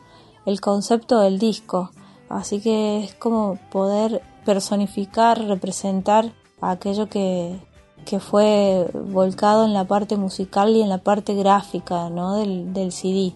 el 0.47 0.61
concepto 0.61 1.21
del 1.21 1.39
disco. 1.39 1.91
Así 2.31 2.61
que 2.61 3.05
es 3.05 3.15
como 3.15 3.59
poder 3.71 4.23
personificar, 4.47 5.45
representar 5.45 6.33
aquello 6.63 7.09
que, 7.09 7.59
que 8.07 8.21
fue 8.21 8.89
volcado 8.95 9.67
en 9.67 9.75
la 9.75 9.85
parte 9.85 10.17
musical 10.17 10.75
y 10.75 10.81
en 10.81 10.89
la 10.89 10.99
parte 10.99 11.35
gráfica 11.35 12.09
¿no? 12.09 12.37
del, 12.37 12.73
del 12.73 12.93
CD. 12.93 13.35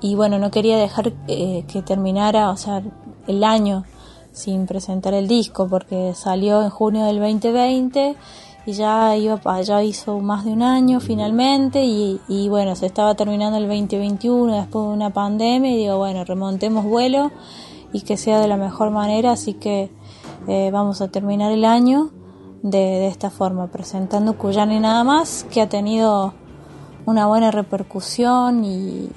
Y 0.00 0.14
bueno, 0.14 0.38
no 0.38 0.50
quería 0.50 0.78
dejar 0.78 1.12
eh, 1.28 1.64
que 1.68 1.82
terminara, 1.82 2.50
o 2.50 2.56
sea, 2.56 2.82
el 3.26 3.44
año 3.44 3.84
sin 4.32 4.66
presentar 4.66 5.12
el 5.12 5.28
disco 5.28 5.68
porque 5.68 6.14
salió 6.14 6.62
en 6.62 6.70
junio 6.70 7.04
del 7.04 7.20
2020 7.20 8.16
y 8.64 8.72
ya 8.72 9.16
iba 9.16 9.40
ya 9.62 9.82
hizo 9.82 10.20
más 10.20 10.44
de 10.44 10.52
un 10.52 10.62
año 10.62 11.00
finalmente 11.00 11.84
y, 11.84 12.20
y, 12.28 12.48
bueno 12.48 12.74
se 12.76 12.86
estaba 12.86 13.14
terminando 13.14 13.58
el 13.58 13.68
2021 13.68 14.56
después 14.56 14.86
de 14.86 14.92
una 14.92 15.10
pandemia 15.10 15.72
y 15.72 15.76
digo 15.76 15.98
bueno 15.98 16.24
remontemos 16.24 16.84
vuelo 16.84 17.30
y 17.92 18.02
que 18.02 18.16
sea 18.16 18.40
de 18.40 18.48
la 18.48 18.56
mejor 18.56 18.90
manera 18.90 19.32
así 19.32 19.52
que 19.54 19.90
eh, 20.48 20.70
vamos 20.72 21.00
a 21.00 21.08
terminar 21.08 21.52
el 21.52 21.64
año 21.64 22.10
de, 22.62 22.78
de 22.78 23.08
esta 23.08 23.30
forma 23.30 23.68
presentando 23.68 24.36
Cuyana 24.36 24.74
y 24.74 24.80
nada 24.80 25.04
más 25.04 25.44
que 25.50 25.60
ha 25.60 25.68
tenido 25.68 26.34
una 27.06 27.26
buena 27.26 27.50
repercusión 27.50 28.64
y, 28.64 29.10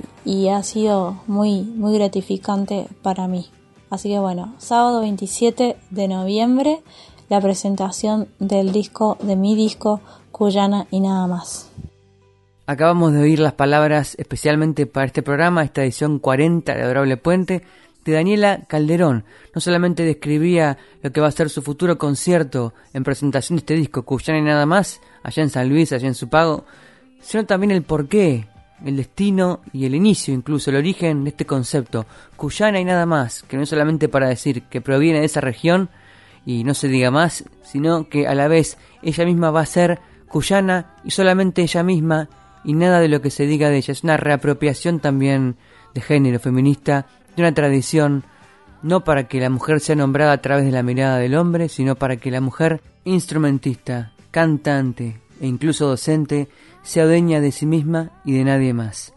ha 0.50 0.64
sido 0.64 1.22
muy 1.28 1.62
muy 1.62 1.94
gratificante 1.94 2.88
para 3.04 3.28
mí 3.28 3.46
así 3.92 4.10
que 4.10 4.20
bueno 4.20 4.56
sábado 4.58 5.02
27 5.02 5.78
de 5.92 6.08
noviembre 6.08 6.82
la 7.30 7.42
presentación 7.42 8.28
del 8.40 8.72
disco, 8.72 9.18
de 9.22 9.36
mi 9.36 9.56
disco, 9.56 10.02
Cuyana 10.32 10.88
y 10.92 11.00
nada 11.00 11.28
más. 11.28 11.72
Acabamos 12.68 13.14
de 13.14 13.22
oír 13.22 13.40
las 13.40 13.54
palabras 13.54 14.16
especialmente 14.18 14.86
para 14.88 15.06
este 15.06 15.22
programa, 15.22 15.64
esta 15.64 15.84
edición 15.84 16.20
40 16.20 16.74
de 16.74 16.82
Adorable 16.82 17.18
Puente, 17.18 17.64
de 18.06 18.14
Daniela 18.14 18.64
Calderón. 18.68 19.26
No 19.54 19.60
solamente 19.60 20.04
describía 20.04 20.78
lo 21.02 21.12
que 21.12 21.20
va 21.20 21.28
a 21.28 21.32
ser 21.32 21.50
su 21.50 21.62
futuro 21.62 21.98
concierto 21.98 22.74
en 22.94 23.04
presentación 23.04 23.58
de 23.58 23.62
este 23.62 23.74
disco, 23.76 24.04
Cuyana 24.04 24.40
y 24.40 24.44
nada 24.44 24.66
más, 24.66 25.02
allá 25.24 25.44
en 25.44 25.50
San 25.50 25.68
Luis, 25.68 25.92
allá 25.92 26.08
en 26.08 26.16
su 26.16 26.30
pago, 26.30 26.66
sino 27.20 27.46
también 27.46 27.72
el 27.72 27.84
porqué, 27.84 28.48
el 28.86 28.98
destino 28.98 29.62
y 29.74 29.86
el 29.86 29.96
inicio, 29.96 30.34
incluso 30.34 30.70
el 30.70 30.78
origen 30.78 31.24
de 31.24 31.32
este 31.32 31.46
concepto, 31.46 32.06
Cuyana 32.38 32.80
y 32.80 32.86
nada 32.86 33.06
más, 33.06 33.44
que 33.44 33.58
no 33.58 33.64
es 33.64 33.70
solamente 33.70 34.08
para 34.08 34.30
decir 34.30 34.64
que 34.64 34.82
proviene 34.82 35.20
de 35.20 35.26
esa 35.26 35.42
región, 35.42 35.90
y 36.46 36.64
no 36.64 36.74
se 36.74 36.88
diga 36.88 37.12
más, 37.12 37.44
sino 37.64 38.08
que 38.08 38.28
a 38.28 38.36
la 38.36 38.48
vez 38.48 38.78
ella 39.02 39.26
misma 39.26 39.52
va 39.52 39.62
a 39.62 39.66
ser 39.66 40.00
cuyana 40.28 40.96
y 41.04 41.12
solamente 41.12 41.64
ella 41.64 41.84
misma 41.84 42.30
y 42.64 42.74
nada 42.74 43.00
de 43.00 43.08
lo 43.08 43.22
que 43.22 43.32
se 43.32 43.48
diga 43.48 43.70
de 43.70 43.78
ella. 43.78 43.92
Es 43.92 44.04
una 44.04 44.18
reapropiación 44.18 45.00
también 45.00 45.58
de 45.94 46.02
género 46.02 46.40
feminista, 46.40 47.08
de 47.36 47.42
una 47.42 47.54
tradición, 47.54 48.24
no 48.82 49.04
para 49.04 49.28
que 49.28 49.40
la 49.40 49.50
mujer 49.50 49.80
sea 49.80 49.96
nombrada 49.96 50.34
a 50.34 50.42
través 50.42 50.66
de 50.66 50.72
la 50.72 50.84
mirada 50.84 51.18
del 51.18 51.36
hombre, 51.36 51.70
sino 51.70 51.96
para 51.96 52.18
que 52.18 52.32
la 52.32 52.42
mujer 52.42 52.82
instrumentista, 53.04 54.14
cantante 54.32 55.22
e 55.40 55.48
incluso 55.48 55.88
docente 55.88 56.48
sea 56.84 57.06
dueña 57.06 57.42
de 57.42 57.52
sí 57.52 57.66
misma 57.66 58.12
y 58.24 58.34
de 58.34 58.44
nadie 58.44 58.74
más. 58.74 59.14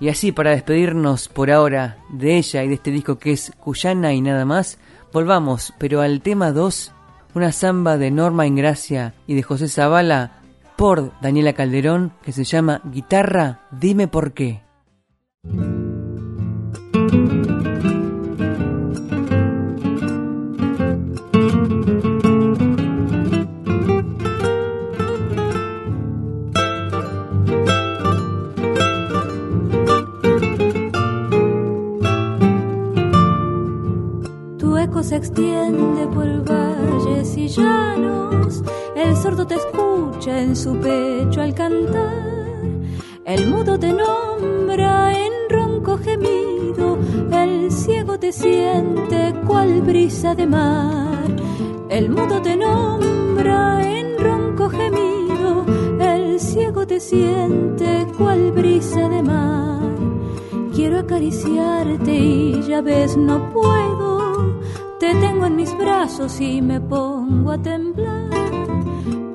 Y 0.00 0.08
así, 0.10 0.30
para 0.30 0.52
despedirnos 0.52 1.28
por 1.28 1.50
ahora 1.50 1.98
de 2.10 2.36
ella 2.36 2.62
y 2.62 2.68
de 2.68 2.74
este 2.74 2.92
disco 2.92 3.18
que 3.18 3.32
es 3.32 3.52
Cuyana 3.58 4.12
y 4.12 4.20
nada 4.20 4.44
más, 4.44 4.78
Volvamos, 5.12 5.72
pero 5.78 6.02
al 6.02 6.20
tema 6.20 6.52
2, 6.52 6.92
una 7.34 7.52
samba 7.52 7.96
de 7.96 8.10
Norma 8.10 8.46
Ingracia 8.46 9.14
y 9.26 9.34
de 9.34 9.42
José 9.42 9.68
Zavala 9.68 10.42
por 10.76 11.18
Daniela 11.20 11.54
Calderón 11.54 12.12
que 12.22 12.32
se 12.32 12.44
llama 12.44 12.82
Guitarra, 12.84 13.60
dime 13.70 14.06
por 14.06 14.32
qué. 14.32 14.60
Se 35.08 35.16
extiende 35.16 36.06
por 36.08 36.44
valles 36.44 37.34
y 37.38 37.48
llanos, 37.48 38.62
el 38.94 39.16
sordo 39.16 39.46
te 39.46 39.54
escucha 39.54 40.38
en 40.38 40.54
su 40.54 40.76
pecho 40.76 41.40
al 41.40 41.54
cantar, 41.54 42.58
el 43.24 43.46
mudo 43.46 43.78
te 43.78 43.90
nombra 43.90 45.14
en 45.18 45.32
ronco 45.48 45.96
gemido, 45.96 46.98
el 47.32 47.72
ciego 47.72 48.18
te 48.18 48.32
siente 48.32 49.34
cual 49.46 49.80
brisa 49.80 50.34
de 50.34 50.46
mar, 50.46 51.24
el 51.88 52.10
mudo 52.10 52.42
te 52.42 52.54
nombra 52.54 53.80
en 53.90 54.18
ronco 54.18 54.68
gemido, 54.68 55.64
el 56.00 56.38
ciego 56.38 56.86
te 56.86 57.00
siente 57.00 58.06
cual 58.18 58.52
brisa 58.52 59.08
de 59.08 59.22
mar. 59.22 59.80
Quiero 60.74 60.98
acariciarte 60.98 62.12
y 62.14 62.62
ya 62.68 62.82
ves 62.82 63.16
no 63.16 63.50
puedo 63.54 64.17
te 64.98 65.14
tengo 65.14 65.46
en 65.46 65.56
mis 65.56 65.76
brazos 65.76 66.40
y 66.40 66.60
me 66.60 66.80
pongo 66.80 67.52
a 67.52 67.58
temblar. 67.58 68.30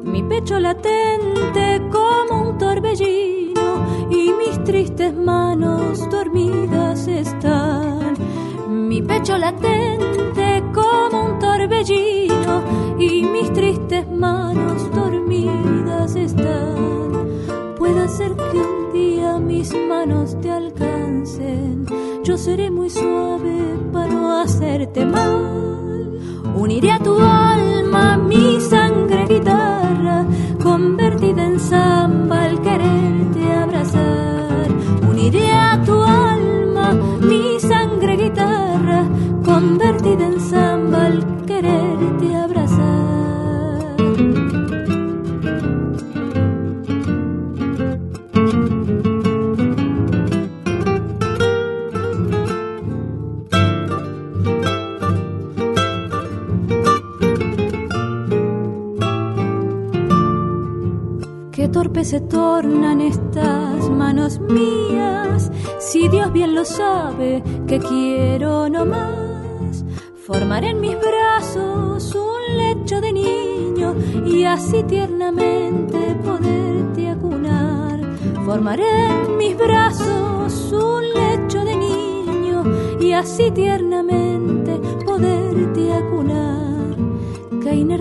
Mi 0.03 0.22
pecho 0.24 0.59
latente 0.59 1.82
como 1.91 2.49
un 2.49 2.57
torbellino 2.57 4.09
y 4.09 4.32
mis 4.34 4.64
tristes 4.64 5.16
manos 5.16 6.09
dormidas 6.09 7.07
están. 7.07 8.14
Mi 8.70 9.01
pecho 9.01 9.38
latente 9.38 10.64
como 10.74 11.26
un 11.26 11.39
torbellino 11.39 12.64
y 12.99 13.24
mis 13.24 13.51
tristes 13.53 14.09
manos 14.09 14.91
dormidas 14.93 16.16
están. 16.16 17.28
Puede 17.78 18.07
ser 18.09 18.36
que 18.36 18.57
un 18.57 18.93
día 18.93 19.39
mis 19.39 19.74
manos 19.88 20.39
te 20.41 20.51
alcancen 20.51 21.86
yo 22.24 22.38
seré 22.38 22.72
muy 22.72 22.89
suave 22.89 23.53
hacerte 24.44 25.06
mal. 25.06 25.34
Uniré 26.56 26.91
a 26.91 27.00
tu 27.00 27.18
alma 27.20 28.18
mi 28.18 28.60
sangre 28.60 29.26
guitarra, 29.28 30.26
convertida 30.62 31.44
en 31.44 31.60
samba 31.60 32.03
sabe 66.66 67.43
que 67.68 67.80
quiero 67.80 68.70
no 68.70 68.86
más. 68.86 69.84
Formaré 70.26 70.70
en 70.70 70.82
mis 70.82 70.95
brazos 70.99 72.16
un 72.16 72.57
lecho 72.57 73.01
de 73.01 73.11
niño 73.11 73.95
y 74.26 74.43
así 74.45 74.84
tiernamente 74.84 76.16
poderte 76.24 77.09
acunar. 77.09 77.99
Formaré 78.45 78.84
en 79.07 79.38
mis 79.38 79.57
brazos 79.57 80.72
un 80.72 81.03
lecho 81.14 81.64
de 81.66 81.76
niño 81.76 82.64
y 82.99 83.14
así 83.14 83.51
tiernamente 83.51 84.80
poderte 85.05 85.93
acunar. 85.93 86.53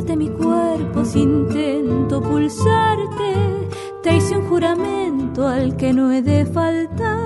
Que 0.06 0.16
mi 0.16 0.28
cuerpo 0.28 1.04
si 1.04 1.20
intento 1.20 2.20
pulsarte 2.20 3.68
te 4.02 4.16
hice 4.16 4.36
un 4.36 4.48
juramento 4.48 5.46
al 5.46 5.76
que 5.76 5.92
no 5.92 6.10
he 6.12 6.22
de 6.22 6.44
faltar. 6.44 7.21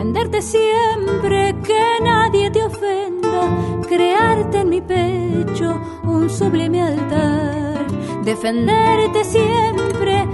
Defenderte 0.00 0.40
siempre, 0.40 1.54
que 1.62 2.02
nadie 2.02 2.50
te 2.50 2.62
ofenda. 2.64 3.82
Crearte 3.86 4.60
en 4.60 4.70
mi 4.70 4.80
pecho 4.80 5.78
un 6.04 6.30
sublime 6.30 6.80
altar. 6.80 7.86
Defenderte 8.24 9.24
siempre, 9.24 10.26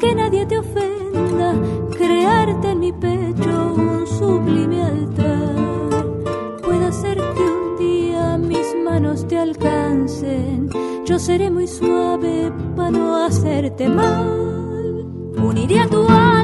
que 0.00 0.16
nadie 0.16 0.44
te 0.46 0.58
ofenda. 0.58 1.54
Crearte 1.96 2.70
en 2.72 2.80
mi 2.80 2.92
pecho 2.92 3.74
un 3.76 4.04
sublime 4.04 4.82
altar. 4.82 6.56
Puede 6.64 6.90
ser 6.90 7.16
que 7.18 7.42
un 7.42 7.76
día 7.78 8.36
mis 8.36 8.66
manos 8.84 9.28
te 9.28 9.38
alcancen. 9.38 10.68
Yo 11.04 11.20
seré 11.20 11.52
muy 11.52 11.68
suave 11.68 12.50
para 12.74 12.90
no 12.90 13.24
hacerte 13.24 13.88
mal. 13.88 15.06
Uniré 15.36 15.78
a 15.78 15.86
tu 15.86 16.00
alma 16.08 16.43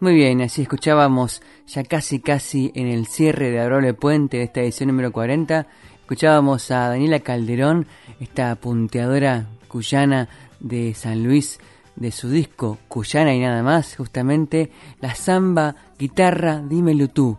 Muy 0.00 0.14
bien, 0.14 0.40
así 0.40 0.62
escuchábamos 0.62 1.42
ya 1.66 1.84
casi 1.84 2.20
casi 2.20 2.72
en 2.74 2.86
el 2.86 3.06
cierre 3.06 3.50
de 3.50 3.60
Adorable 3.60 3.92
Puente 3.92 4.38
de 4.38 4.44
esta 4.44 4.62
edición 4.62 4.88
número 4.88 5.12
40 5.12 5.66
Escuchábamos 6.00 6.70
a 6.70 6.88
Daniela 6.88 7.20
Calderón, 7.20 7.86
esta 8.18 8.54
punteadora 8.56 9.46
cuyana 9.68 10.28
de 10.58 10.94
San 10.94 11.22
Luis, 11.22 11.60
de 11.96 12.10
su 12.12 12.30
disco 12.30 12.78
Cuyana 12.88 13.34
y 13.34 13.40
nada 13.40 13.62
más, 13.62 13.94
justamente 13.94 14.72
la 15.00 15.14
samba, 15.14 15.76
guitarra, 15.98 16.62
dímelo 16.66 17.08
tú. 17.08 17.36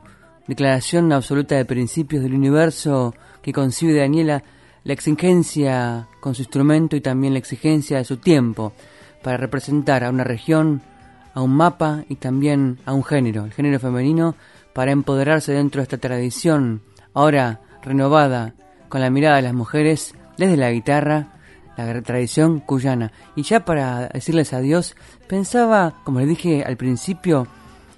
Declaración 0.48 1.12
absoluta 1.12 1.56
de 1.56 1.66
principios 1.66 2.22
del 2.22 2.36
universo 2.36 3.16
que 3.42 3.52
concibe 3.52 3.96
Daniela 3.96 4.44
la 4.84 4.94
exigencia 4.94 6.08
con 6.20 6.36
su 6.36 6.44
instrumento 6.44 6.96
y 6.96 7.02
también 7.02 7.34
la 7.34 7.40
exigencia 7.40 7.98
de 7.98 8.06
su 8.06 8.18
tiempo 8.18 8.72
para 9.24 9.38
representar 9.38 10.04
a 10.04 10.12
una 10.12 10.24
región, 10.24 10.82
a 11.34 11.42
un 11.42 11.52
mapa 11.56 12.04
y 12.10 12.16
también 12.16 12.80
a 12.86 12.94
un 12.94 13.04
género, 13.04 13.46
el 13.46 13.54
género 13.54 13.80
femenino, 13.80 14.36
para 14.74 14.92
empoderarse 14.92 15.54
dentro 15.54 15.80
de 15.80 15.84
esta 15.84 15.98
tradición, 15.98 16.82
ahora 17.14 17.62
renovada, 17.84 18.54
con 18.90 19.02
la 19.02 19.10
mirada 19.10 19.38
de 19.38 19.42
las 19.44 19.54
mujeres, 19.54 20.16
desde 20.38 20.58
la 20.58 20.72
guitarra, 20.72 21.28
la 21.78 22.02
tradición 22.02 22.60
cuyana. 22.60 23.12
Y 23.36 23.44
ya 23.44 23.66
para 23.66 24.10
decirles 24.10 24.54
adiós, 24.54 24.96
pensaba, 25.28 25.96
como 26.04 26.20
les 26.20 26.30
dije 26.30 26.64
al 26.64 26.78
principio, 26.78 27.48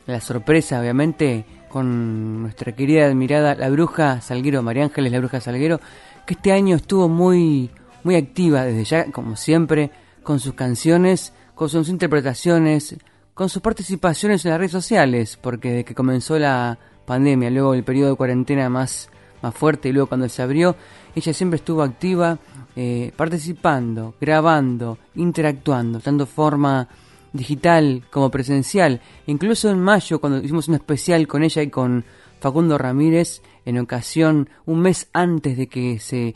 la 0.06 0.22
sorpresa, 0.22 0.80
obviamente, 0.80 1.46
con 1.70 2.44
nuestra 2.44 2.74
querida 2.74 3.06
admirada 3.06 3.56
la 3.56 3.70
bruja 3.70 4.22
Salguero, 4.22 4.62
María 4.62 4.84
Ángeles 4.84 5.12
la 5.12 5.20
bruja 5.20 5.42
Salguero, 5.42 5.80
que 6.26 6.36
este 6.36 6.52
año 6.52 6.76
estuvo 6.76 7.10
muy, 7.10 7.72
muy 8.04 8.16
activa 8.16 8.64
desde 8.64 8.84
ya, 8.84 9.12
como 9.12 9.36
siempre, 9.36 9.92
con 10.22 10.40
sus 10.40 10.54
canciones, 10.54 11.34
con 11.56 11.70
sus 11.70 11.90
interpretaciones, 11.90 12.98
con 13.34 13.50
sus 13.50 13.62
participaciones 13.62 14.46
en 14.46 14.52
las 14.52 14.60
redes 14.60 14.72
sociales, 14.72 15.38
porque 15.42 15.70
desde 15.70 15.86
que 15.86 15.96
comenzó 15.96 16.38
la 16.38 16.78
pandemia, 17.06 17.50
luego 17.50 17.74
el 17.74 17.84
periodo 17.84 18.12
de 18.12 18.16
cuarentena 18.16 18.70
más, 18.70 19.10
más 19.42 19.54
fuerte 19.54 19.90
y 19.90 19.92
luego 19.92 20.08
cuando 20.08 20.30
se 20.30 20.42
abrió, 20.42 20.76
ella 21.16 21.34
siempre 21.34 21.58
estuvo 21.58 21.82
activa, 21.82 22.38
eh, 22.76 23.12
participando, 23.16 24.16
grabando, 24.20 24.98
interactuando, 25.16 26.00
tanto 26.00 26.26
forma 26.26 26.88
digital 27.32 28.04
como 28.12 28.30
presencial. 28.30 29.02
Incluso 29.26 29.70
en 29.70 29.80
mayo, 29.80 30.20
cuando 30.20 30.40
hicimos 30.40 30.68
un 30.68 30.76
especial 30.76 31.28
con 31.28 31.44
ella 31.44 31.62
y 31.64 31.70
con 31.70 32.06
Facundo 32.40 32.78
Ramírez, 32.78 33.42
en 33.66 33.80
ocasión, 33.80 34.50
un 34.66 34.82
mes 34.82 35.10
antes 35.14 35.58
de 35.58 35.68
que 35.68 36.00
se 36.00 36.36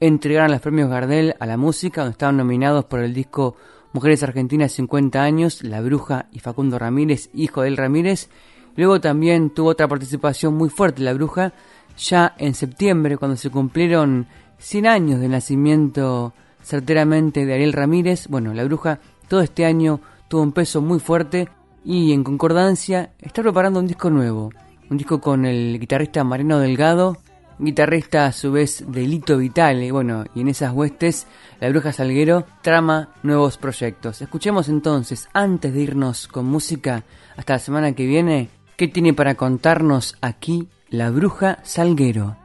entregaran 0.00 0.50
los 0.50 0.60
premios 0.60 0.90
Gardel 0.90 1.34
a 1.40 1.46
la 1.46 1.56
música, 1.56 2.02
donde 2.02 2.12
estaban 2.12 2.36
nominados 2.36 2.84
por 2.84 3.00
el 3.00 3.14
disco 3.14 3.56
Mujeres 3.94 4.24
Argentinas 4.24 4.72
50 4.72 5.22
años, 5.22 5.62
La 5.62 5.80
Bruja 5.80 6.26
y 6.32 6.40
Facundo 6.40 6.80
Ramírez, 6.80 7.30
hijo 7.32 7.62
de 7.62 7.68
él 7.68 7.76
Ramírez. 7.76 8.28
Luego 8.74 9.00
también 9.00 9.50
tuvo 9.50 9.68
otra 9.68 9.86
participación 9.86 10.54
muy 10.54 10.68
fuerte 10.68 11.00
La 11.02 11.14
Bruja, 11.14 11.52
ya 11.96 12.34
en 12.38 12.54
septiembre, 12.54 13.16
cuando 13.16 13.36
se 13.36 13.50
cumplieron 13.50 14.26
100 14.58 14.86
años 14.88 15.20
del 15.20 15.30
nacimiento 15.30 16.34
certeramente 16.60 17.46
de 17.46 17.54
Ariel 17.54 17.72
Ramírez. 17.72 18.26
Bueno, 18.26 18.52
La 18.52 18.64
Bruja 18.64 18.98
todo 19.28 19.42
este 19.42 19.64
año 19.64 20.00
tuvo 20.26 20.42
un 20.42 20.50
peso 20.50 20.80
muy 20.80 20.98
fuerte 20.98 21.48
y 21.84 22.12
en 22.12 22.24
concordancia 22.24 23.12
está 23.20 23.42
preparando 23.42 23.78
un 23.78 23.86
disco 23.86 24.10
nuevo. 24.10 24.50
Un 24.90 24.96
disco 24.96 25.20
con 25.20 25.46
el 25.46 25.78
guitarrista 25.78 26.24
Mariano 26.24 26.58
Delgado, 26.58 27.18
guitarrista 27.58 28.26
a 28.26 28.32
su 28.32 28.52
vez 28.52 28.84
de 28.86 29.02
Lito 29.02 29.36
Vitale. 29.36 29.92
Bueno, 29.92 30.24
y 30.34 30.40
en 30.40 30.48
esas 30.48 30.72
huestes, 30.72 31.26
la 31.60 31.68
Bruja 31.68 31.92
Salguero 31.92 32.46
trama 32.62 33.10
nuevos 33.22 33.56
proyectos. 33.56 34.22
Escuchemos 34.22 34.68
entonces, 34.68 35.28
antes 35.32 35.72
de 35.72 35.80
irnos 35.80 36.28
con 36.28 36.46
música 36.46 37.04
hasta 37.36 37.54
la 37.54 37.58
semana 37.58 37.92
que 37.92 38.06
viene, 38.06 38.48
qué 38.76 38.88
tiene 38.88 39.14
para 39.14 39.34
contarnos 39.34 40.16
aquí 40.20 40.68
la 40.88 41.10
Bruja 41.10 41.58
Salguero. 41.62 42.36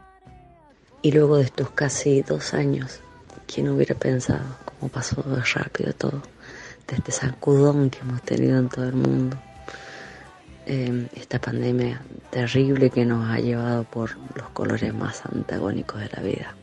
Y 1.01 1.11
luego 1.11 1.37
de 1.37 1.43
estos 1.43 1.69
casi 1.71 2.21
dos 2.21 2.53
años, 2.53 2.99
¿quién 3.47 3.69
hubiera 3.69 3.95
pensado 3.95 4.43
cómo 4.65 4.91
pasó 4.91 5.23
rápido 5.55 5.93
todo? 5.93 6.21
De 6.87 6.95
este 6.95 7.11
sacudón 7.11 7.89
que 7.89 7.99
hemos 7.99 8.21
tenido 8.23 8.57
en 8.57 8.69
todo 8.69 8.85
el 8.85 8.95
mundo. 8.95 9.37
Em, 10.71 11.07
esta 11.15 11.39
pandemia 11.39 11.99
terrible 12.29 12.91
que 12.91 13.03
nos 13.03 13.27
ha 13.27 13.39
llevado 13.39 13.85
por 13.85 14.15
los 14.35 14.49
colores 14.49 14.93
más 14.93 15.25
antagónicos 15.25 15.99
de 15.99 16.09
la 16.15 16.21
vida. 16.21 16.53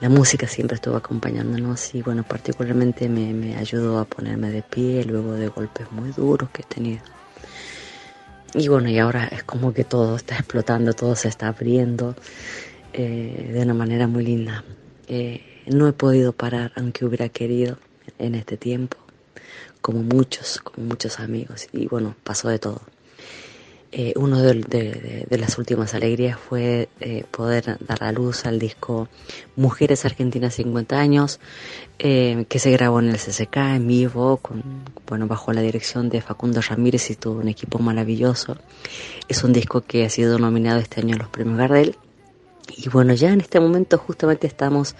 La 0.00 0.08
música 0.08 0.46
siempre 0.46 0.76
estuvo 0.76 0.94
acompañándonos 0.94 1.92
y 1.96 2.02
bueno, 2.02 2.22
particularmente 2.22 3.08
me, 3.08 3.56
ayudó 3.56 3.98
a 3.98 4.04
ponerme 4.04 4.52
de 4.52 4.62
pie 4.62 5.02
luego 5.02 5.32
de 5.32 5.48
golpes 5.48 5.90
muy 5.90 6.12
duros 6.12 6.50
que 6.50 6.62
he 6.62 6.66
tenido. 6.66 7.02
Y 8.54 8.68
bueno, 8.68 8.88
y 8.88 9.00
ahora 9.00 9.24
es 9.26 9.42
como 9.42 9.74
que 9.74 9.82
todo 9.82 10.14
está 10.14 10.36
explotando, 10.36 10.92
todo 10.92 11.16
se 11.16 11.26
está 11.26 11.48
abriendo 11.48 12.14
eh, 12.92 13.50
de 13.54 13.60
una 13.60 13.74
manera 13.74 14.06
muy 14.06 14.24
linda. 14.24 14.62
Eh, 15.08 15.64
no 15.66 15.88
he 15.88 15.92
podido 15.92 16.32
parar, 16.32 16.70
aunque 16.76 17.04
hubiera 17.04 17.28
querido, 17.28 17.76
en 18.20 18.36
este 18.36 18.56
tiempo, 18.56 18.98
como 19.84 20.02
muchos, 20.02 20.62
como 20.62 20.86
muchos 20.86 21.20
amigos. 21.20 21.68
Y 21.70 21.88
bueno, 21.88 22.16
pasó 22.24 22.48
de 22.48 22.58
todo. 22.58 22.80
Eh, 23.92 24.14
uno 24.16 24.40
de, 24.40 25.26
las 25.30 25.58
últimas 25.58 25.92
alegrías 25.92 26.38
fue 26.40 26.88
poder 27.30 27.76
dar 27.86 28.02
a 28.02 28.10
luz 28.10 28.46
al 28.46 28.58
disco 28.58 29.08
Mujeres 29.56 30.06
Argentinas 30.06 30.54
50 30.54 30.98
años, 30.98 31.38
que 31.98 32.58
se 32.58 32.70
grabó 32.72 32.98
en 33.00 33.10
el 33.10 33.18
CCK 33.18 33.56
en 33.76 33.86
vivo, 33.86 34.38
con, 34.38 34.62
bueno, 35.06 35.28
bajo 35.28 35.52
la 35.52 35.60
dirección 35.60 36.08
de 36.08 36.22
Facundo 36.22 36.60
Ramírez 36.60 37.10
y 37.10 37.14
todo 37.14 37.34
un 37.34 37.48
equipo 37.48 37.78
maravilloso. 37.78 38.56
Es 39.28 39.44
un 39.44 39.52
disco 39.52 39.82
que 39.82 40.06
ha 40.06 40.10
sido 40.10 40.38
nominado 40.38 40.80
este 40.80 41.02
año 41.02 41.14
a 41.14 41.18
los 41.18 41.28
premios 41.28 41.58
Gardel 41.58 41.96
y 42.76 42.88
bueno, 42.88 43.14
ya 43.14 43.32
en 43.32 43.40
este 43.40 43.60
momento 43.60 43.98
justamente 43.98 44.46
estamos 44.46 44.94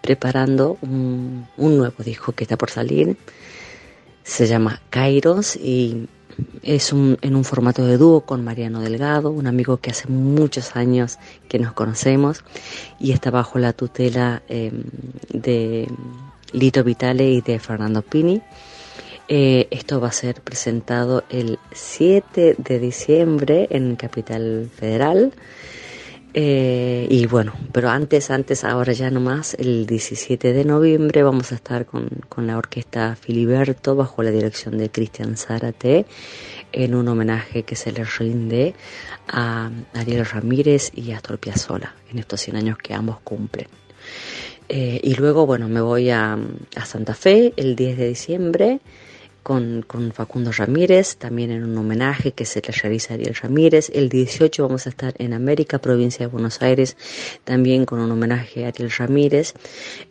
preparando 0.00 0.78
un, 0.82 1.46
nuevo 1.56 2.02
disco 2.02 2.32
que 2.32 2.44
está 2.44 2.56
por 2.56 2.70
salir. 2.70 3.16
Se 4.28 4.46
llama 4.46 4.82
Kairos 4.90 5.56
y 5.56 6.06
es 6.62 6.92
un, 6.92 7.16
en 7.22 7.34
un 7.34 7.44
formato 7.44 7.86
de 7.86 7.96
dúo 7.96 8.20
con 8.20 8.44
Mariano 8.44 8.82
Delgado, 8.82 9.30
un 9.30 9.46
amigo 9.46 9.78
que 9.78 9.90
hace 9.90 10.06
muchos 10.06 10.76
años 10.76 11.18
que 11.48 11.58
nos 11.58 11.72
conocemos 11.72 12.44
y 13.00 13.12
está 13.12 13.30
bajo 13.30 13.58
la 13.58 13.72
tutela 13.72 14.42
em, 14.48 14.84
de 15.32 15.88
Lito 16.52 16.84
Vitale 16.84 17.30
y 17.30 17.40
de 17.40 17.58
Fernando 17.58 18.02
Pini. 18.02 18.42
Eh, 19.28 19.66
esto 19.70 19.98
va 19.98 20.08
a 20.08 20.12
ser 20.12 20.42
presentado 20.42 21.24
el 21.30 21.58
7 21.72 22.56
de 22.58 22.78
diciembre 22.78 23.66
en 23.70 23.96
Capital 23.96 24.70
Federal. 24.74 25.32
Eh, 26.40 27.08
y 27.10 27.26
bueno, 27.26 27.52
pero 27.72 27.90
antes, 27.90 28.30
antes, 28.30 28.62
ahora 28.62 28.92
ya 28.92 29.10
nomás, 29.10 29.54
el 29.54 29.86
17 29.86 30.52
de 30.52 30.64
noviembre 30.64 31.24
vamos 31.24 31.50
a 31.50 31.56
estar 31.56 31.84
con, 31.84 32.08
con 32.28 32.46
la 32.46 32.56
orquesta 32.56 33.16
Filiberto 33.16 33.96
bajo 33.96 34.22
la 34.22 34.30
dirección 34.30 34.78
de 34.78 34.88
Cristian 34.88 35.36
Zárate 35.36 36.06
en 36.70 36.94
un 36.94 37.08
homenaje 37.08 37.64
que 37.64 37.74
se 37.74 37.90
le 37.90 38.04
rinde 38.04 38.76
a 39.26 39.68
Ariel 39.94 40.24
Ramírez 40.24 40.92
y 40.94 41.10
a 41.10 41.16
Astor 41.16 41.38
Piazzolla 41.38 41.96
en 42.08 42.20
estos 42.20 42.40
100 42.40 42.56
años 42.56 42.78
que 42.78 42.94
ambos 42.94 43.18
cumplen. 43.24 43.66
Eh, 44.68 45.00
y 45.02 45.14
luego, 45.14 45.44
bueno, 45.44 45.68
me 45.68 45.80
voy 45.80 46.10
a, 46.10 46.38
a 46.76 46.84
Santa 46.84 47.14
Fe 47.14 47.52
el 47.56 47.74
10 47.74 47.98
de 47.98 48.08
diciembre 48.10 48.80
con, 49.48 49.80
con, 49.80 50.12
Facundo 50.12 50.52
Ramírez, 50.52 51.16
también 51.16 51.50
en 51.50 51.64
un 51.64 51.78
homenaje 51.78 52.32
que 52.32 52.44
se 52.44 52.60
le 52.60 52.70
realiza 52.70 53.14
a 53.14 53.16
Ariel 53.16 53.34
Ramírez. 53.34 53.90
El 53.94 54.10
18 54.10 54.62
vamos 54.62 54.84
a 54.84 54.90
estar 54.90 55.14
en 55.16 55.32
América, 55.32 55.78
provincia 55.78 56.26
de 56.26 56.30
Buenos 56.30 56.60
Aires, 56.60 56.98
también 57.44 57.86
con 57.86 57.98
un 57.98 58.10
homenaje 58.10 58.66
a 58.66 58.68
Ariel 58.68 58.90
Ramírez. 58.90 59.54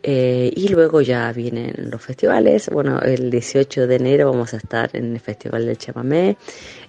Eh, 0.02 0.52
y 0.56 0.66
luego 0.70 1.02
ya 1.02 1.32
vienen 1.32 1.72
los 1.88 2.02
festivales. 2.02 2.68
Bueno, 2.68 2.98
el 3.00 3.30
18 3.30 3.86
de 3.86 3.94
enero 3.94 4.32
vamos 4.32 4.54
a 4.54 4.56
estar 4.56 4.90
en 4.92 5.14
el 5.14 5.20
Festival 5.20 5.66
del 5.66 5.78
Chamamé, 5.78 6.36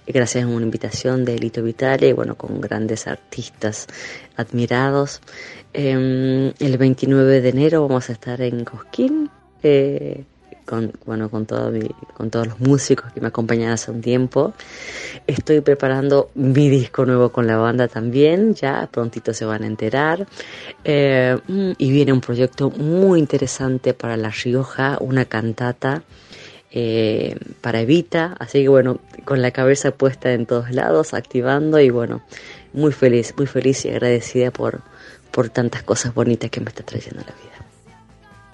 gracias 0.04 0.42
a 0.42 0.48
una 0.48 0.64
invitación 0.64 1.24
de 1.24 1.36
Elito 1.36 1.62
Vitale, 1.62 2.12
bueno, 2.14 2.34
con 2.34 2.60
grandes 2.60 3.06
artistas 3.06 3.86
admirados. 4.34 5.20
Eh, 5.72 6.52
el 6.58 6.78
29 6.78 7.42
de 7.42 7.48
enero 7.48 7.86
vamos 7.86 8.10
a 8.10 8.12
estar 8.12 8.42
en 8.42 8.64
Cosquín. 8.64 9.30
Eh, 9.62 10.24
con, 10.64 10.92
bueno, 11.06 11.30
con, 11.30 11.46
todo 11.46 11.72
con 12.14 12.30
todos 12.30 12.48
los 12.48 12.60
músicos 12.60 13.12
que 13.12 13.20
me 13.20 13.28
acompañan 13.28 13.72
hace 13.72 13.90
un 13.90 14.00
tiempo. 14.00 14.54
Estoy 15.26 15.60
preparando 15.60 16.30
mi 16.34 16.68
disco 16.68 17.04
nuevo 17.04 17.30
con 17.30 17.46
la 17.46 17.56
banda 17.56 17.88
también, 17.88 18.54
ya 18.54 18.88
prontito 18.90 19.32
se 19.34 19.44
van 19.44 19.62
a 19.62 19.66
enterar. 19.66 20.26
Eh, 20.84 21.36
y 21.78 21.90
viene 21.90 22.12
un 22.12 22.20
proyecto 22.20 22.70
muy 22.70 23.18
interesante 23.18 23.94
para 23.94 24.16
La 24.16 24.30
Rioja, 24.30 24.98
una 25.00 25.24
cantata. 25.24 26.02
Eh, 26.72 27.36
para 27.60 27.80
Evita, 27.80 28.36
así 28.38 28.62
que 28.62 28.68
bueno, 28.68 29.00
con 29.24 29.42
la 29.42 29.50
cabeza 29.50 29.90
puesta 29.90 30.32
en 30.32 30.46
todos 30.46 30.70
lados, 30.70 31.14
activando 31.14 31.80
y 31.80 31.90
bueno, 31.90 32.22
muy 32.72 32.92
feliz, 32.92 33.34
muy 33.36 33.48
feliz 33.48 33.84
y 33.86 33.88
agradecida 33.88 34.52
por, 34.52 34.80
por 35.30 35.48
tantas 35.48 35.82
cosas 35.82 36.14
bonitas 36.14 36.48
que 36.50 36.60
me 36.60 36.68
está 36.68 36.84
trayendo 36.84 37.22
la 37.22 37.34
vida. 37.34 37.66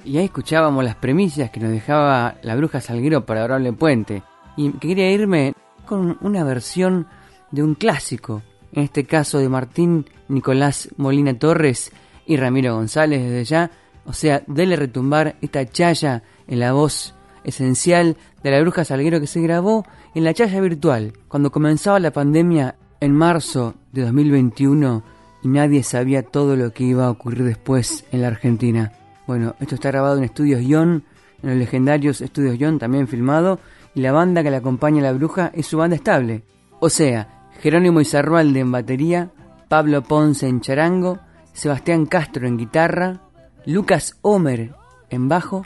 Y 0.07 0.19
ahí 0.19 0.27
escuchábamos 0.27 0.85
las 0.85 0.95
premisas 0.95 1.51
que 1.51 1.59
nos 1.59 1.73
dejaba 1.73 2.37
la 2.43 2.55
bruja 2.55 2.81
Salguero 2.81 3.27
para 3.27 3.41
Adorable 3.41 3.73
Puente. 3.73 4.23
Y 4.57 4.71
quería 4.75 5.11
irme 5.11 5.55
con 5.85 6.17
una 6.21 6.45
versión 6.45 7.09
de 7.51 7.65
un 7.65 7.75
clásico, 7.75 8.43
en 8.73 8.85
este 8.85 9.05
caso 9.05 9.39
de 9.39 9.49
Martín 9.49 10.07
Nicolás 10.29 10.91
Molina 10.97 11.37
Torres, 11.37 11.91
y 12.25 12.37
Ramiro 12.37 12.77
González 12.77 13.21
desde 13.21 13.45
ya. 13.45 13.71
O 14.05 14.13
sea, 14.13 14.45
dele 14.47 14.77
retumbar 14.77 15.35
esta 15.41 15.67
chaya 15.67 16.23
en 16.47 16.61
la 16.61 16.73
voz 16.73 17.17
esencial 17.43 18.17
de 18.45 18.51
la 18.53 18.61
bruja 18.61 18.85
Salguero 18.85 19.19
que 19.19 19.27
se 19.27 19.41
grabó 19.41 19.85
en 20.15 20.23
la 20.23 20.35
chaya 20.35 20.61
virtual 20.61 21.15
cuando 21.27 21.51
comenzaba 21.51 21.99
la 21.99 22.13
pandemia 22.13 22.77
en 23.01 23.13
marzo 23.13 23.75
de 23.91 24.03
2021 24.03 25.03
y 25.43 25.49
nadie 25.49 25.83
sabía 25.83 26.23
todo 26.23 26.55
lo 26.55 26.73
que 26.73 26.85
iba 26.85 27.07
a 27.07 27.11
ocurrir 27.11 27.43
después 27.43 28.05
en 28.13 28.23
la 28.23 28.29
Argentina. 28.29 28.93
Bueno, 29.27 29.55
esto 29.61 29.75
está 29.75 29.91
grabado 29.91 30.19
en 30.19 30.25
Estudios 30.25 30.63
Ion, 30.63 31.05
en 31.43 31.51
los 31.51 31.59
legendarios 31.59 32.21
Estudios 32.21 32.59
Ion, 32.59 32.79
también 32.79 33.09
filmado, 33.09 33.59
y 33.95 34.01
la 34.01 34.13
banda 34.13 34.43
que 34.43 34.51
le 34.51 34.57
acompaña 34.57 35.01
a 35.01 35.05
la 35.05 35.13
bruja 35.13 35.51
es 35.55 35.67
su 35.67 35.79
banda 35.79 35.97
estable. 35.97 36.43
O 36.81 36.89
sea, 36.89 37.49
Jerónimo 37.61 38.01
Izarrualde 38.01 38.61
en 38.61 38.71
batería, 38.71 39.31
Pablo 39.69 40.03
Ponce 40.03 40.47
en 40.47 40.61
charango, 40.61 41.19
Sebastián 41.53 42.07
Castro 42.07 42.47
en 42.47 42.59
guitarra, 42.59 43.23
Lucas 43.65 44.17
Homer 44.23 44.75
en 45.11 45.29
bajo 45.29 45.65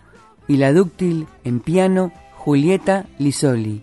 y 0.48 0.56
la 0.56 0.72
dúctil 0.72 1.26
en 1.44 1.60
piano, 1.60 2.12
Julieta 2.36 3.06
Lisoli. 3.18 3.82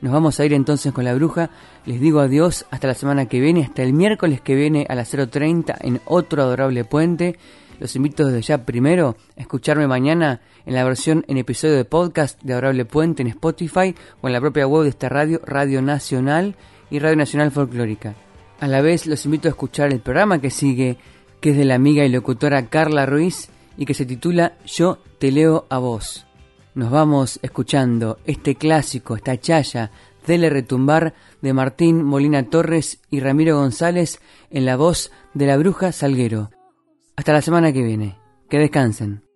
Nos 0.00 0.12
vamos 0.12 0.38
a 0.38 0.44
ir 0.44 0.52
entonces 0.52 0.92
con 0.92 1.04
la 1.04 1.14
bruja. 1.14 1.50
Les 1.84 2.00
digo 2.00 2.20
adiós 2.20 2.66
hasta 2.70 2.86
la 2.86 2.94
semana 2.94 3.26
que 3.26 3.40
viene, 3.40 3.64
hasta 3.64 3.82
el 3.82 3.92
miércoles 3.92 4.40
que 4.40 4.54
viene 4.54 4.86
a 4.88 4.94
las 4.94 5.12
0.30 5.12 5.76
en 5.80 6.00
otro 6.04 6.42
adorable 6.42 6.84
puente. 6.84 7.36
Los 7.78 7.94
invito 7.94 8.26
desde 8.26 8.42
ya 8.42 8.64
primero 8.64 9.16
a 9.36 9.40
escucharme 9.40 9.86
mañana 9.86 10.40
en 10.66 10.74
la 10.74 10.84
versión 10.84 11.24
en 11.28 11.36
episodio 11.36 11.76
de 11.76 11.84
podcast 11.84 12.42
de 12.42 12.52
Adorable 12.52 12.84
Puente 12.84 13.22
en 13.22 13.28
Spotify 13.28 13.94
o 14.20 14.26
en 14.26 14.32
la 14.32 14.40
propia 14.40 14.66
web 14.66 14.82
de 14.82 14.88
esta 14.90 15.08
radio, 15.08 15.40
Radio 15.44 15.80
Nacional 15.80 16.56
y 16.90 16.98
Radio 16.98 17.16
Nacional 17.16 17.52
Folclórica. 17.52 18.16
A 18.58 18.66
la 18.66 18.80
vez 18.80 19.06
los 19.06 19.24
invito 19.24 19.46
a 19.46 19.50
escuchar 19.50 19.92
el 19.92 20.00
programa 20.00 20.40
que 20.40 20.50
sigue, 20.50 20.96
que 21.40 21.50
es 21.50 21.56
de 21.56 21.64
la 21.64 21.76
amiga 21.76 22.04
y 22.04 22.08
locutora 22.08 22.66
Carla 22.68 23.06
Ruiz 23.06 23.48
y 23.76 23.86
que 23.86 23.94
se 23.94 24.06
titula 24.06 24.54
Yo 24.66 24.98
te 25.20 25.30
leo 25.30 25.66
a 25.70 25.78
vos. 25.78 26.26
Nos 26.74 26.90
vamos 26.90 27.38
escuchando 27.42 28.18
este 28.24 28.56
clásico, 28.56 29.14
esta 29.14 29.38
chaya, 29.38 29.92
Dele 30.26 30.50
Retumbar 30.50 31.14
de 31.40 31.52
Martín 31.52 32.04
Molina 32.04 32.42
Torres 32.42 33.00
y 33.08 33.20
Ramiro 33.20 33.56
González 33.56 34.20
en 34.50 34.66
la 34.66 34.76
voz 34.76 35.10
de 35.32 35.46
la 35.46 35.56
bruja 35.56 35.92
Salguero. 35.92 36.50
Hasta 37.18 37.32
la 37.32 37.42
semana 37.42 37.72
que 37.72 37.82
viene. 37.82 38.16
Que 38.48 38.60
descansen. 38.60 39.27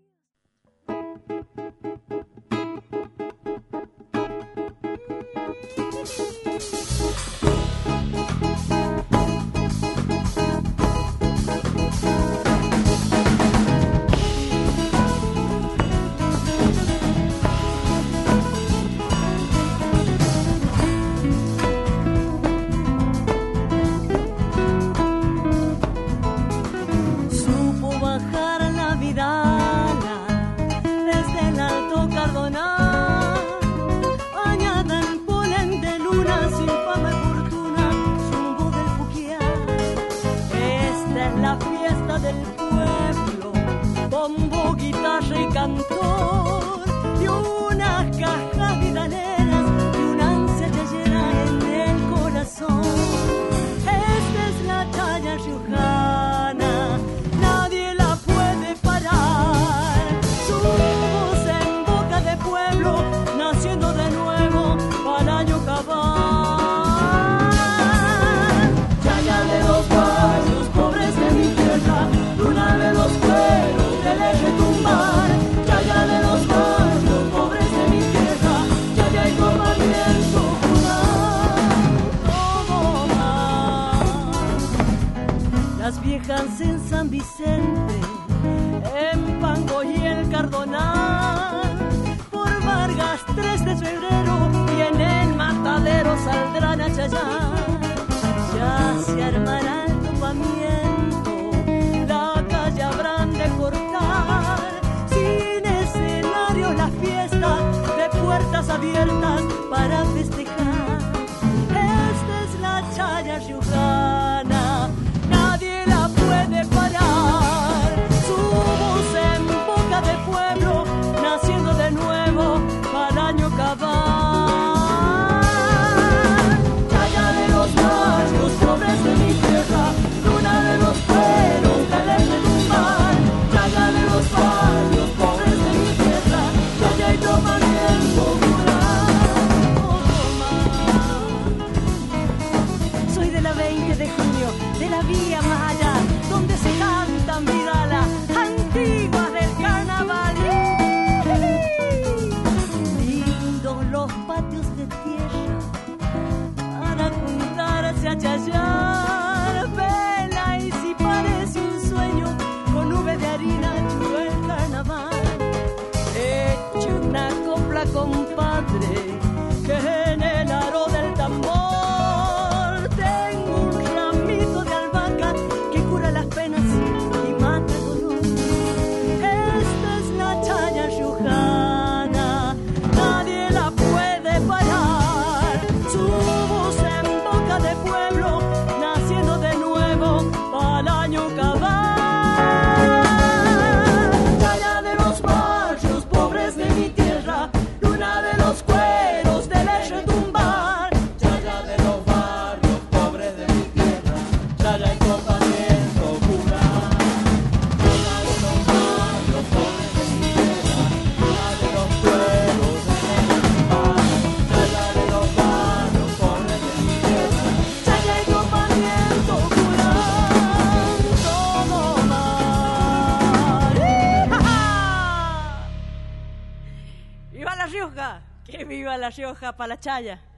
Rioja, 229.17 229.53
Palachaya. 229.53 230.32